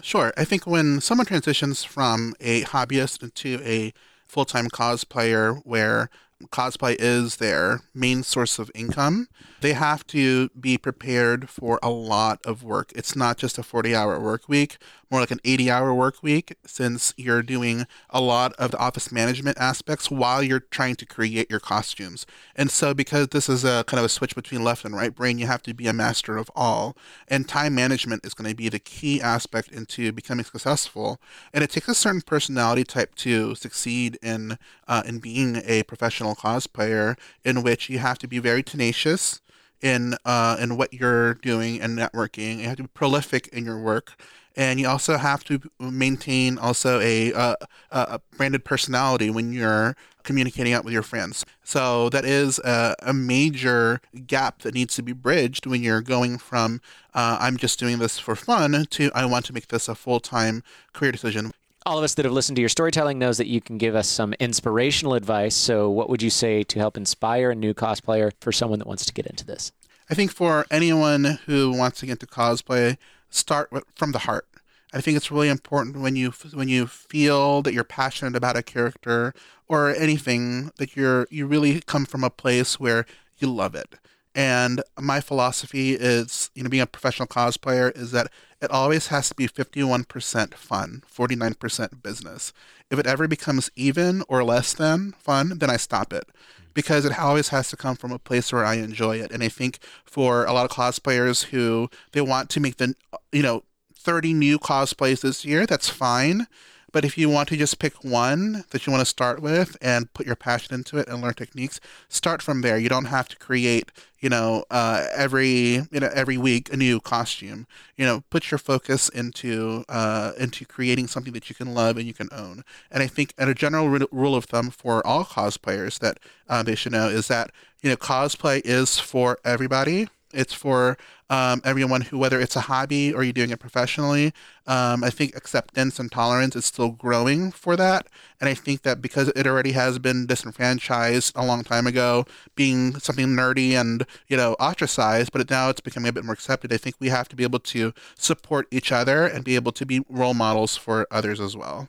Sure. 0.02 0.34
I 0.38 0.46
think 0.46 0.66
when 0.66 1.00
someone 1.00 1.28
transitions 1.28 1.84
from 1.84 2.34
a 2.40 2.64
hobbyist 2.64 3.22
into 3.22 3.62
a 3.64 3.94
full 4.28 4.46
time 4.46 4.68
cosplayer 4.70 5.62
where 5.66 6.10
cosplay 6.48 6.96
is 7.00 7.38
their 7.38 7.82
main 7.94 8.24
source 8.24 8.58
of 8.58 8.72
income, 8.74 9.28
they 9.62 9.74
have 9.74 10.06
to 10.08 10.50
be 10.60 10.78
prepared 10.78 11.50
for 11.50 11.80
a 11.84 11.90
lot 11.90 12.40
of 12.46 12.64
work. 12.64 12.92
It's 12.96 13.16
not 13.16 13.38
just 13.38 13.60
a 13.60 13.64
40 13.64 13.96
hour 13.96 14.20
work 14.20 14.50
week, 14.50 14.78
more 15.12 15.20
like 15.20 15.30
an 15.30 15.40
80 15.46 15.70
hour 15.70 15.94
work 15.94 16.24
week, 16.24 16.56
since 16.66 17.14
you're 17.16 17.44
doing 17.44 17.86
a 18.10 18.20
lot 18.20 18.54
of 18.54 18.72
the 18.72 18.80
office 18.80 19.12
management 19.12 19.60
aspects 19.60 20.10
while 20.10 20.42
you're 20.42 20.60
trying 20.60 20.96
to 20.96 21.06
create 21.06 21.50
your 21.52 21.60
costumes. 21.60 22.26
And 22.56 22.72
so, 22.72 22.96
because 22.96 23.28
this 23.28 23.48
is 23.48 23.64
a 23.64 23.84
kind 23.86 24.00
of 24.00 24.06
a 24.06 24.10
switch 24.10 24.36
between 24.36 24.64
left 24.64 24.84
and 24.84 24.96
right 24.96 25.14
brain, 25.14 25.38
you 25.38 25.46
have 25.46 25.62
to 25.64 25.76
be 25.76 25.88
a 25.88 25.94
master 25.94 26.38
of 26.38 26.50
all. 26.56 26.98
And 27.28 27.48
time 27.48 27.76
management 27.76 28.26
is 28.26 28.34
going 28.34 28.50
to 28.50 28.56
be 28.56 28.70
the 28.70 28.80
key 28.80 29.22
aspect 29.22 29.72
into 29.72 30.12
becoming 30.12 30.46
successful. 30.46 31.22
And 31.54 31.64
it 31.64 31.70
takes 31.70 31.88
a 31.88 31.94
certain 31.94 32.22
personality 32.22 32.84
type 32.84 33.14
to 33.16 33.54
succeed 33.54 34.18
in 34.24 34.58
uh, 34.88 35.04
in 35.06 35.20
being 35.20 35.62
a 35.66 35.84
professional 35.84 36.34
cosplayer, 36.34 37.16
in 37.46 37.62
which 37.62 37.90
you 37.90 38.00
have 38.00 38.18
to 38.20 38.28
be 38.28 38.40
very 38.40 38.64
tenacious 38.64 39.40
in 39.82 40.16
uh, 40.26 40.58
in 40.60 40.78
what 40.78 40.94
you're 40.94 41.36
doing 41.36 41.82
and 41.82 41.98
networking. 41.98 42.60
You 42.60 42.66
have 42.66 42.78
to 42.78 42.84
be 42.84 42.90
prolific 42.90 43.48
in 43.48 43.66
your 43.66 43.80
work, 43.80 44.22
and 44.56 44.80
you 44.80 44.88
also 44.88 45.18
have 45.18 45.44
to 45.46 45.62
maintain 45.80 46.58
also 46.58 47.00
a, 47.00 47.34
uh, 47.34 47.56
a 47.92 48.20
branded 48.38 48.66
personality 48.66 49.30
when 49.30 49.54
you're 49.54 49.96
communicating 50.24 50.74
out 50.74 50.84
with 50.84 50.94
your 50.94 51.04
friends. 51.04 51.46
So 51.64 52.10
that 52.10 52.26
is 52.26 52.60
a, 52.60 52.96
a 53.02 53.14
major 53.14 54.02
gap 54.28 54.62
that 54.62 54.74
needs 54.74 54.96
to 54.96 55.04
be 55.04 55.14
bridged 55.14 55.66
when 55.66 55.82
you're 55.82 56.02
going 56.02 56.38
from 56.38 56.82
uh, 57.14 57.38
I'm 57.40 57.58
just 57.58 57.80
doing 57.80 58.00
this 58.00 58.20
for 58.20 58.36
fun 58.36 58.86
to 58.90 59.12
I 59.16 59.26
want 59.26 59.46
to 59.46 59.54
make 59.54 59.68
this 59.70 59.88
a 59.88 59.96
full 59.96 60.20
time 60.20 60.64
career 60.94 61.12
decision 61.12 61.52
all 61.86 61.98
of 61.98 62.04
us 62.04 62.14
that 62.16 62.26
have 62.26 62.34
listened 62.34 62.56
to 62.58 62.62
your 62.62 62.70
storytelling 62.70 63.18
knows 63.18 63.38
that 63.38 63.48
you 63.48 63.62
can 63.62 63.78
give 63.78 63.96
us 63.96 64.08
some 64.08 64.34
inspirational 64.40 65.14
advice. 65.14 65.56
So, 65.56 65.90
what 65.90 66.10
would 66.10 66.22
you 66.22 66.30
say 66.30 66.64
to 66.64 66.80
help 66.80 66.98
inspire 66.98 67.52
a 67.52 67.56
new 67.56 67.74
cosplayer 67.74 68.32
for 68.40 68.52
someone 68.52 68.80
that 68.80 68.88
wants 68.88 69.06
to 69.06 69.14
get 69.14 69.26
into 69.26 69.46
this? 69.46 69.72
I 70.10 70.14
think 70.14 70.32
for 70.32 70.66
anyone 70.70 71.40
who 71.46 71.72
wants 71.72 72.00
to 72.00 72.06
get 72.06 72.14
into 72.14 72.28
cosplay, 72.28 72.98
start 73.30 73.72
with, 73.72 73.86
from 73.96 74.12
the 74.12 74.20
heart. 74.20 74.46
I 74.94 75.00
think 75.00 75.16
it's 75.16 75.32
really 75.32 75.48
important 75.48 76.00
when 76.00 76.16
you 76.16 76.32
when 76.54 76.68
you 76.68 76.86
feel 76.86 77.62
that 77.62 77.74
you're 77.74 77.86
passionate 77.86 78.36
about 78.36 78.58
a 78.58 78.64
character 78.64 79.34
or 79.70 79.96
anything 79.96 80.72
that 80.78 80.98
you're 80.98 81.28
you 81.32 81.48
really 81.48 81.80
come 81.82 82.06
from 82.06 82.26
a 82.26 82.30
place 82.30 82.80
where 82.80 83.06
you 83.40 83.48
love 83.50 83.74
it. 83.74 83.96
And 84.34 84.82
my 85.00 85.20
philosophy 85.20 85.92
is, 85.94 86.50
you 86.56 86.64
know, 86.64 86.70
being 86.70 86.82
a 86.82 86.88
professional 86.88 87.28
cosplayer 87.28 87.96
is 87.98 88.12
that 88.12 88.32
it 88.62 88.72
always 88.72 89.08
has 89.08 89.28
to 89.30 89.36
be 89.36 89.48
51% 89.48 90.54
fun, 90.54 91.04
49% 91.14 92.04
business. 92.04 92.54
If 92.90 93.00
it 93.00 93.08
ever 93.08 93.28
becomes 93.28 93.70
even 93.76 94.24
or 94.30 94.44
less 94.44 94.74
than 94.74 95.14
fun, 95.14 95.58
then 95.58 95.70
I 95.70 95.78
stop 95.78 96.14
it 96.14 96.30
because 96.74 97.04
it 97.04 97.20
always 97.20 97.50
has 97.50 97.70
to 97.70 97.78
come 97.78 97.96
from 97.96 98.12
a 98.12 98.20
place 98.20 98.54
where 98.54 98.66
I 98.66 98.76
enjoy 98.76 99.18
it. 99.18 99.32
And 99.32 99.44
I 99.44 99.50
think 99.50 99.80
for 100.06 100.46
a 100.46 100.54
lot 100.54 100.66
of 100.66 100.72
cosplayers 100.72 101.46
who 101.46 101.90
they 102.14 102.22
want 102.22 102.50
to 102.52 102.60
make 102.60 102.78
the, 102.78 102.96
you 103.32 103.44
know, 103.44 103.64
30 103.96 104.34
new 104.34 104.58
cosplays 104.58 105.22
this 105.22 105.44
year, 105.44 105.66
that's 105.66 105.90
fine. 105.90 106.48
But 106.92 107.06
if 107.06 107.18
you 107.18 107.30
want 107.30 107.50
to 107.50 107.58
just 107.58 107.80
pick 107.80 108.04
one 108.04 108.64
that 108.72 108.86
you 108.86 108.92
want 108.92 109.02
to 109.02 109.06
start 109.06 109.42
with 109.42 109.78
and 109.82 110.12
put 110.14 110.26
your 110.26 110.36
passion 110.36 110.74
into 110.74 110.98
it 110.98 111.08
and 111.08 111.22
learn 111.22 111.34
techniques, 111.34 111.80
start 112.10 112.42
from 112.42 112.62
there. 112.62 112.78
You 112.78 112.90
don't 112.90 113.06
have 113.06 113.30
to 113.30 113.38
create, 113.38 113.92
you 114.20 114.30
know, 114.30 114.66
uh, 114.70 115.08
every 115.16 115.86
you 115.92 116.00
know 116.00 116.10
every 116.14 116.38
week 116.38 116.72
a 116.74 116.78
new 116.78 117.00
costume. 117.00 117.68
You 117.96 118.06
know, 118.06 118.24
put 118.30 118.52
your 118.52 118.58
focus 118.58 119.10
into 119.10 119.86
uh, 119.90 120.34
into 120.38 120.66
creating 120.66 121.08
something 121.08 121.34
that 121.34 121.50
you 121.50 121.56
can 121.56 121.74
love 121.74 121.98
and 121.98 122.06
you 122.06 122.14
can 122.14 122.30
own. 122.32 122.64
And 122.92 123.02
I 123.02 123.08
think, 123.08 123.34
and 123.38 123.50
a 123.50 123.56
general 123.56 123.92
r- 123.92 124.08
rule 124.12 124.36
of 124.36 124.46
thumb 124.46 124.70
for 124.70 125.06
all 125.06 125.24
cosplayers 125.24 126.00
that 126.00 126.20
uh, 126.50 126.64
they 126.64 126.76
should 126.76 126.92
know 126.92 127.08
is 127.08 127.28
that 127.30 127.52
you 127.82 127.90
know 127.90 127.96
cosplay 127.96 128.62
is 128.66 129.00
for 129.00 129.40
everybody 129.46 130.08
it's 130.34 130.54
for 130.54 130.98
um, 131.30 131.62
everyone 131.64 132.02
who, 132.02 132.18
whether 132.18 132.40
it's 132.40 132.56
a 132.56 132.62
hobby 132.62 133.14
or 133.14 133.24
you're 133.24 133.32
doing 133.32 133.52
it 133.52 133.60
professionally, 133.60 134.34
um, 134.68 135.04
I 135.04 135.10
think 135.10 135.36
acceptance 135.36 135.98
and 135.98 136.12
tolerance 136.12 136.56
is 136.56 136.66
still 136.66 136.90
growing 136.90 137.52
for 137.52 137.76
that. 137.78 138.08
And 138.40 138.50
I 138.50 138.54
think 138.54 138.82
that 138.82 139.02
because 139.02 139.30
it 139.30 139.48
already 139.48 139.72
has 139.72 139.98
been 139.98 140.26
disenfranchised 140.26 141.32
a 141.36 141.46
long 141.46 141.64
time 141.64 141.88
ago, 141.88 142.26
being 142.56 143.00
something 143.00 143.28
nerdy 143.28 143.72
and 143.72 144.06
you 144.28 144.36
know 144.36 144.54
ostracized, 144.60 145.32
but 145.32 145.50
now 145.50 145.70
it's 145.70 145.82
becoming 145.82 146.10
a 146.10 146.14
bit 146.14 146.26
more 146.26 146.34
accepted. 146.34 146.74
I 146.74 146.78
think 146.78 146.96
we 147.00 147.10
have 147.10 147.30
to 147.30 147.36
be 147.36 147.44
able 147.44 147.60
to 147.60 147.94
support 148.16 148.68
each 148.72 148.92
other 148.92 149.26
and 149.26 149.46
be 149.46 149.56
able 149.56 149.72
to 149.72 149.86
be 149.86 150.04
role 150.10 150.34
models 150.34 150.76
for 150.76 151.08
others 151.12 151.40
as 151.40 151.56
well. 151.56 151.88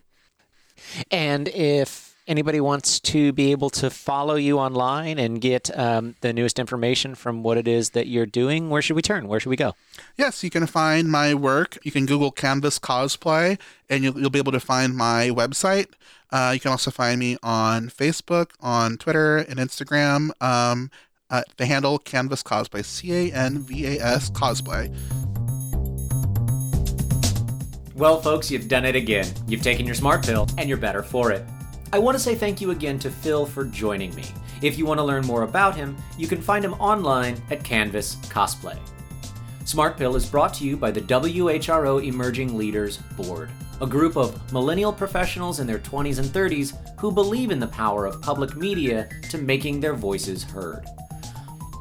And 1.11 1.48
if 1.48 2.12
anybody 2.33 2.61
wants 2.61 2.99
to 2.99 3.31
be 3.33 3.53
able 3.53 3.71
to 3.71 3.90
follow 3.90 4.35
you 4.35 4.59
online 4.59 5.18
and 5.18 5.40
get 5.40 5.71
um, 5.79 6.16
the 6.23 6.33
newest 6.33 6.59
information 6.59 7.14
from 7.14 7.42
what 7.42 7.59
it 7.59 7.68
is 7.68 7.90
that 7.90 8.09
you're 8.09 8.27
doing, 8.27 8.71
where 8.71 8.81
should 8.81 8.97
we 8.97 9.03
turn? 9.03 9.29
Where 9.29 9.38
should 9.38 9.51
we 9.51 9.57
go? 9.57 9.75
Yes, 10.16 10.42
you 10.42 10.51
can 10.51 10.66
find 10.66 11.09
my 11.09 11.35
work. 11.35 11.79
You 11.85 11.92
can 11.92 12.07
Google 12.07 12.33
Canvas 12.33 12.79
Cosplay, 12.79 13.61
and 13.88 14.03
you'll, 14.03 14.18
you'll 14.18 14.31
be 14.31 14.38
able 14.38 14.53
to 14.53 14.61
find 14.61 14.97
my 14.97 15.29
website. 15.29 15.88
Uh, 16.31 16.53
you 16.55 16.61
can 16.61 16.71
also 16.71 16.90
find 16.90 17.21
me 17.21 17.37
on 17.42 17.88
Facebook, 17.88 18.53
on 18.61 18.97
Twitter, 18.97 19.37
and 19.37 19.59
Instagram. 19.61 20.31
Um, 20.42 20.90
uh, 21.29 21.42
the 21.59 21.66
handle 21.66 21.99
Canvas 21.99 22.42
Cosplay, 22.42 22.83
C 22.85 23.12
A 23.12 23.33
N 23.33 23.59
V 23.59 23.87
A 23.87 24.03
S 24.03 24.31
Cosplay. 24.31 24.95
Well, 27.95 28.23
folks, 28.23 28.51
you've 28.51 28.68
done 28.68 28.87
it 28.87 28.97
again. 28.97 29.27
You've 29.47 29.62
taken 29.62 29.85
your 29.85 29.95
smart 29.95 30.25
pill, 30.25 30.49
and 30.57 30.68
you're 30.68 30.79
better 30.79 31.03
for 31.03 31.31
it. 31.31 31.45
I 31.94 31.98
want 31.98 32.16
to 32.16 32.24
say 32.24 32.35
thank 32.35 32.62
you 32.62 32.70
again 32.70 32.98
to 33.00 33.11
Phil 33.11 33.44
for 33.44 33.66
joining 33.66 34.14
me. 34.14 34.24
If 34.62 34.78
you 34.78 34.87
want 34.87 34.96
to 34.96 35.05
learn 35.05 35.26
more 35.26 35.42
about 35.42 35.76
him, 35.76 35.94
you 36.16 36.26
can 36.26 36.40
find 36.40 36.64
him 36.64 36.72
online 36.74 37.37
at 37.50 37.64
Canvas 37.64 38.14
Cosplay. 38.31 38.78
Smart 39.66 39.98
Pill 39.98 40.16
is 40.16 40.24
brought 40.24 40.55
to 40.55 40.64
you 40.64 40.74
by 40.74 40.90
the 40.90 41.02
WHRO 41.02 42.02
Emerging 42.02 42.57
Leaders 42.57 42.96
Board, 42.96 43.50
a 43.83 43.87
group 43.87 44.16
of 44.16 44.50
millennial 44.55 44.90
professionals 44.90 45.61
in 45.61 45.66
their 45.66 45.81
20s 45.81 46.18
and 46.18 46.28
30s 46.28 46.98
who 46.98 47.12
believe 47.12 47.50
in 47.50 47.61
the 47.61 47.66
power 47.66 48.07
of 48.07 48.22
public 48.22 48.57
media 48.57 49.07
to 49.28 49.37
making 49.37 49.78
their 49.78 49.94
voices 49.94 50.42
heard. 50.42 50.87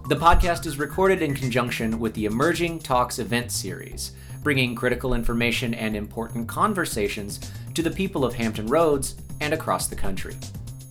The 0.10 0.18
podcast 0.18 0.66
is 0.66 0.78
recorded 0.78 1.22
in 1.22 1.34
conjunction 1.34 2.00
with 2.00 2.14
the 2.16 2.26
Emerging 2.26 2.80
Talks 2.80 3.20
event 3.20 3.50
series, 3.50 4.12
bringing 4.44 4.76
critical 4.76 5.14
information 5.14 5.74
and 5.74 5.96
important 5.96 6.50
conversations 6.50 7.40
to 7.76 7.82
the 7.82 7.92
people 7.92 8.26
of 8.26 8.34
Hampton 8.34 8.68
Roads 8.68 9.16
and 9.40 9.54
across 9.54 9.88
the 9.88 9.96
country. 9.96 10.36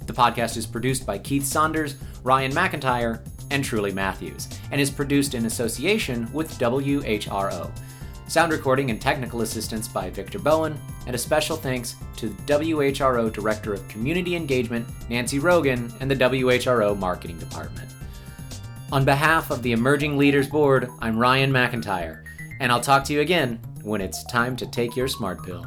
The 0.06 0.12
podcast 0.12 0.56
is 0.56 0.66
produced 0.66 1.06
by 1.06 1.18
Keith 1.18 1.44
Saunders, 1.44 1.96
Ryan 2.22 2.52
McIntyre, 2.52 3.20
and 3.50 3.64
Truly 3.64 3.92
Matthews, 3.92 4.48
and 4.70 4.80
is 4.80 4.90
produced 4.90 5.34
in 5.34 5.46
association 5.46 6.30
with 6.32 6.58
WHRO. 6.58 7.70
Sound 8.28 8.52
recording 8.52 8.90
and 8.90 9.00
technical 9.00 9.42
assistance 9.42 9.88
by 9.88 10.08
Victor 10.10 10.38
Bowen, 10.38 10.80
and 11.06 11.14
a 11.14 11.18
special 11.18 11.56
thanks 11.56 11.96
to 12.16 12.30
WHRO 12.46 13.32
Director 13.32 13.74
of 13.74 13.86
Community 13.88 14.36
Engagement, 14.36 14.86
Nancy 15.08 15.38
Rogan, 15.38 15.92
and 16.00 16.10
the 16.10 16.16
WHRO 16.16 16.96
Marketing 16.96 17.38
Department. 17.38 17.90
On 18.92 19.04
behalf 19.04 19.50
of 19.50 19.62
the 19.62 19.72
Emerging 19.72 20.16
Leaders 20.16 20.48
Board, 20.48 20.90
I'm 21.00 21.18
Ryan 21.18 21.52
McIntyre, 21.52 22.24
and 22.60 22.70
I'll 22.70 22.80
talk 22.80 23.04
to 23.04 23.12
you 23.12 23.20
again 23.20 23.60
when 23.82 24.00
it's 24.00 24.24
time 24.24 24.56
to 24.56 24.66
take 24.66 24.94
your 24.94 25.08
smart 25.08 25.44
pill. 25.44 25.64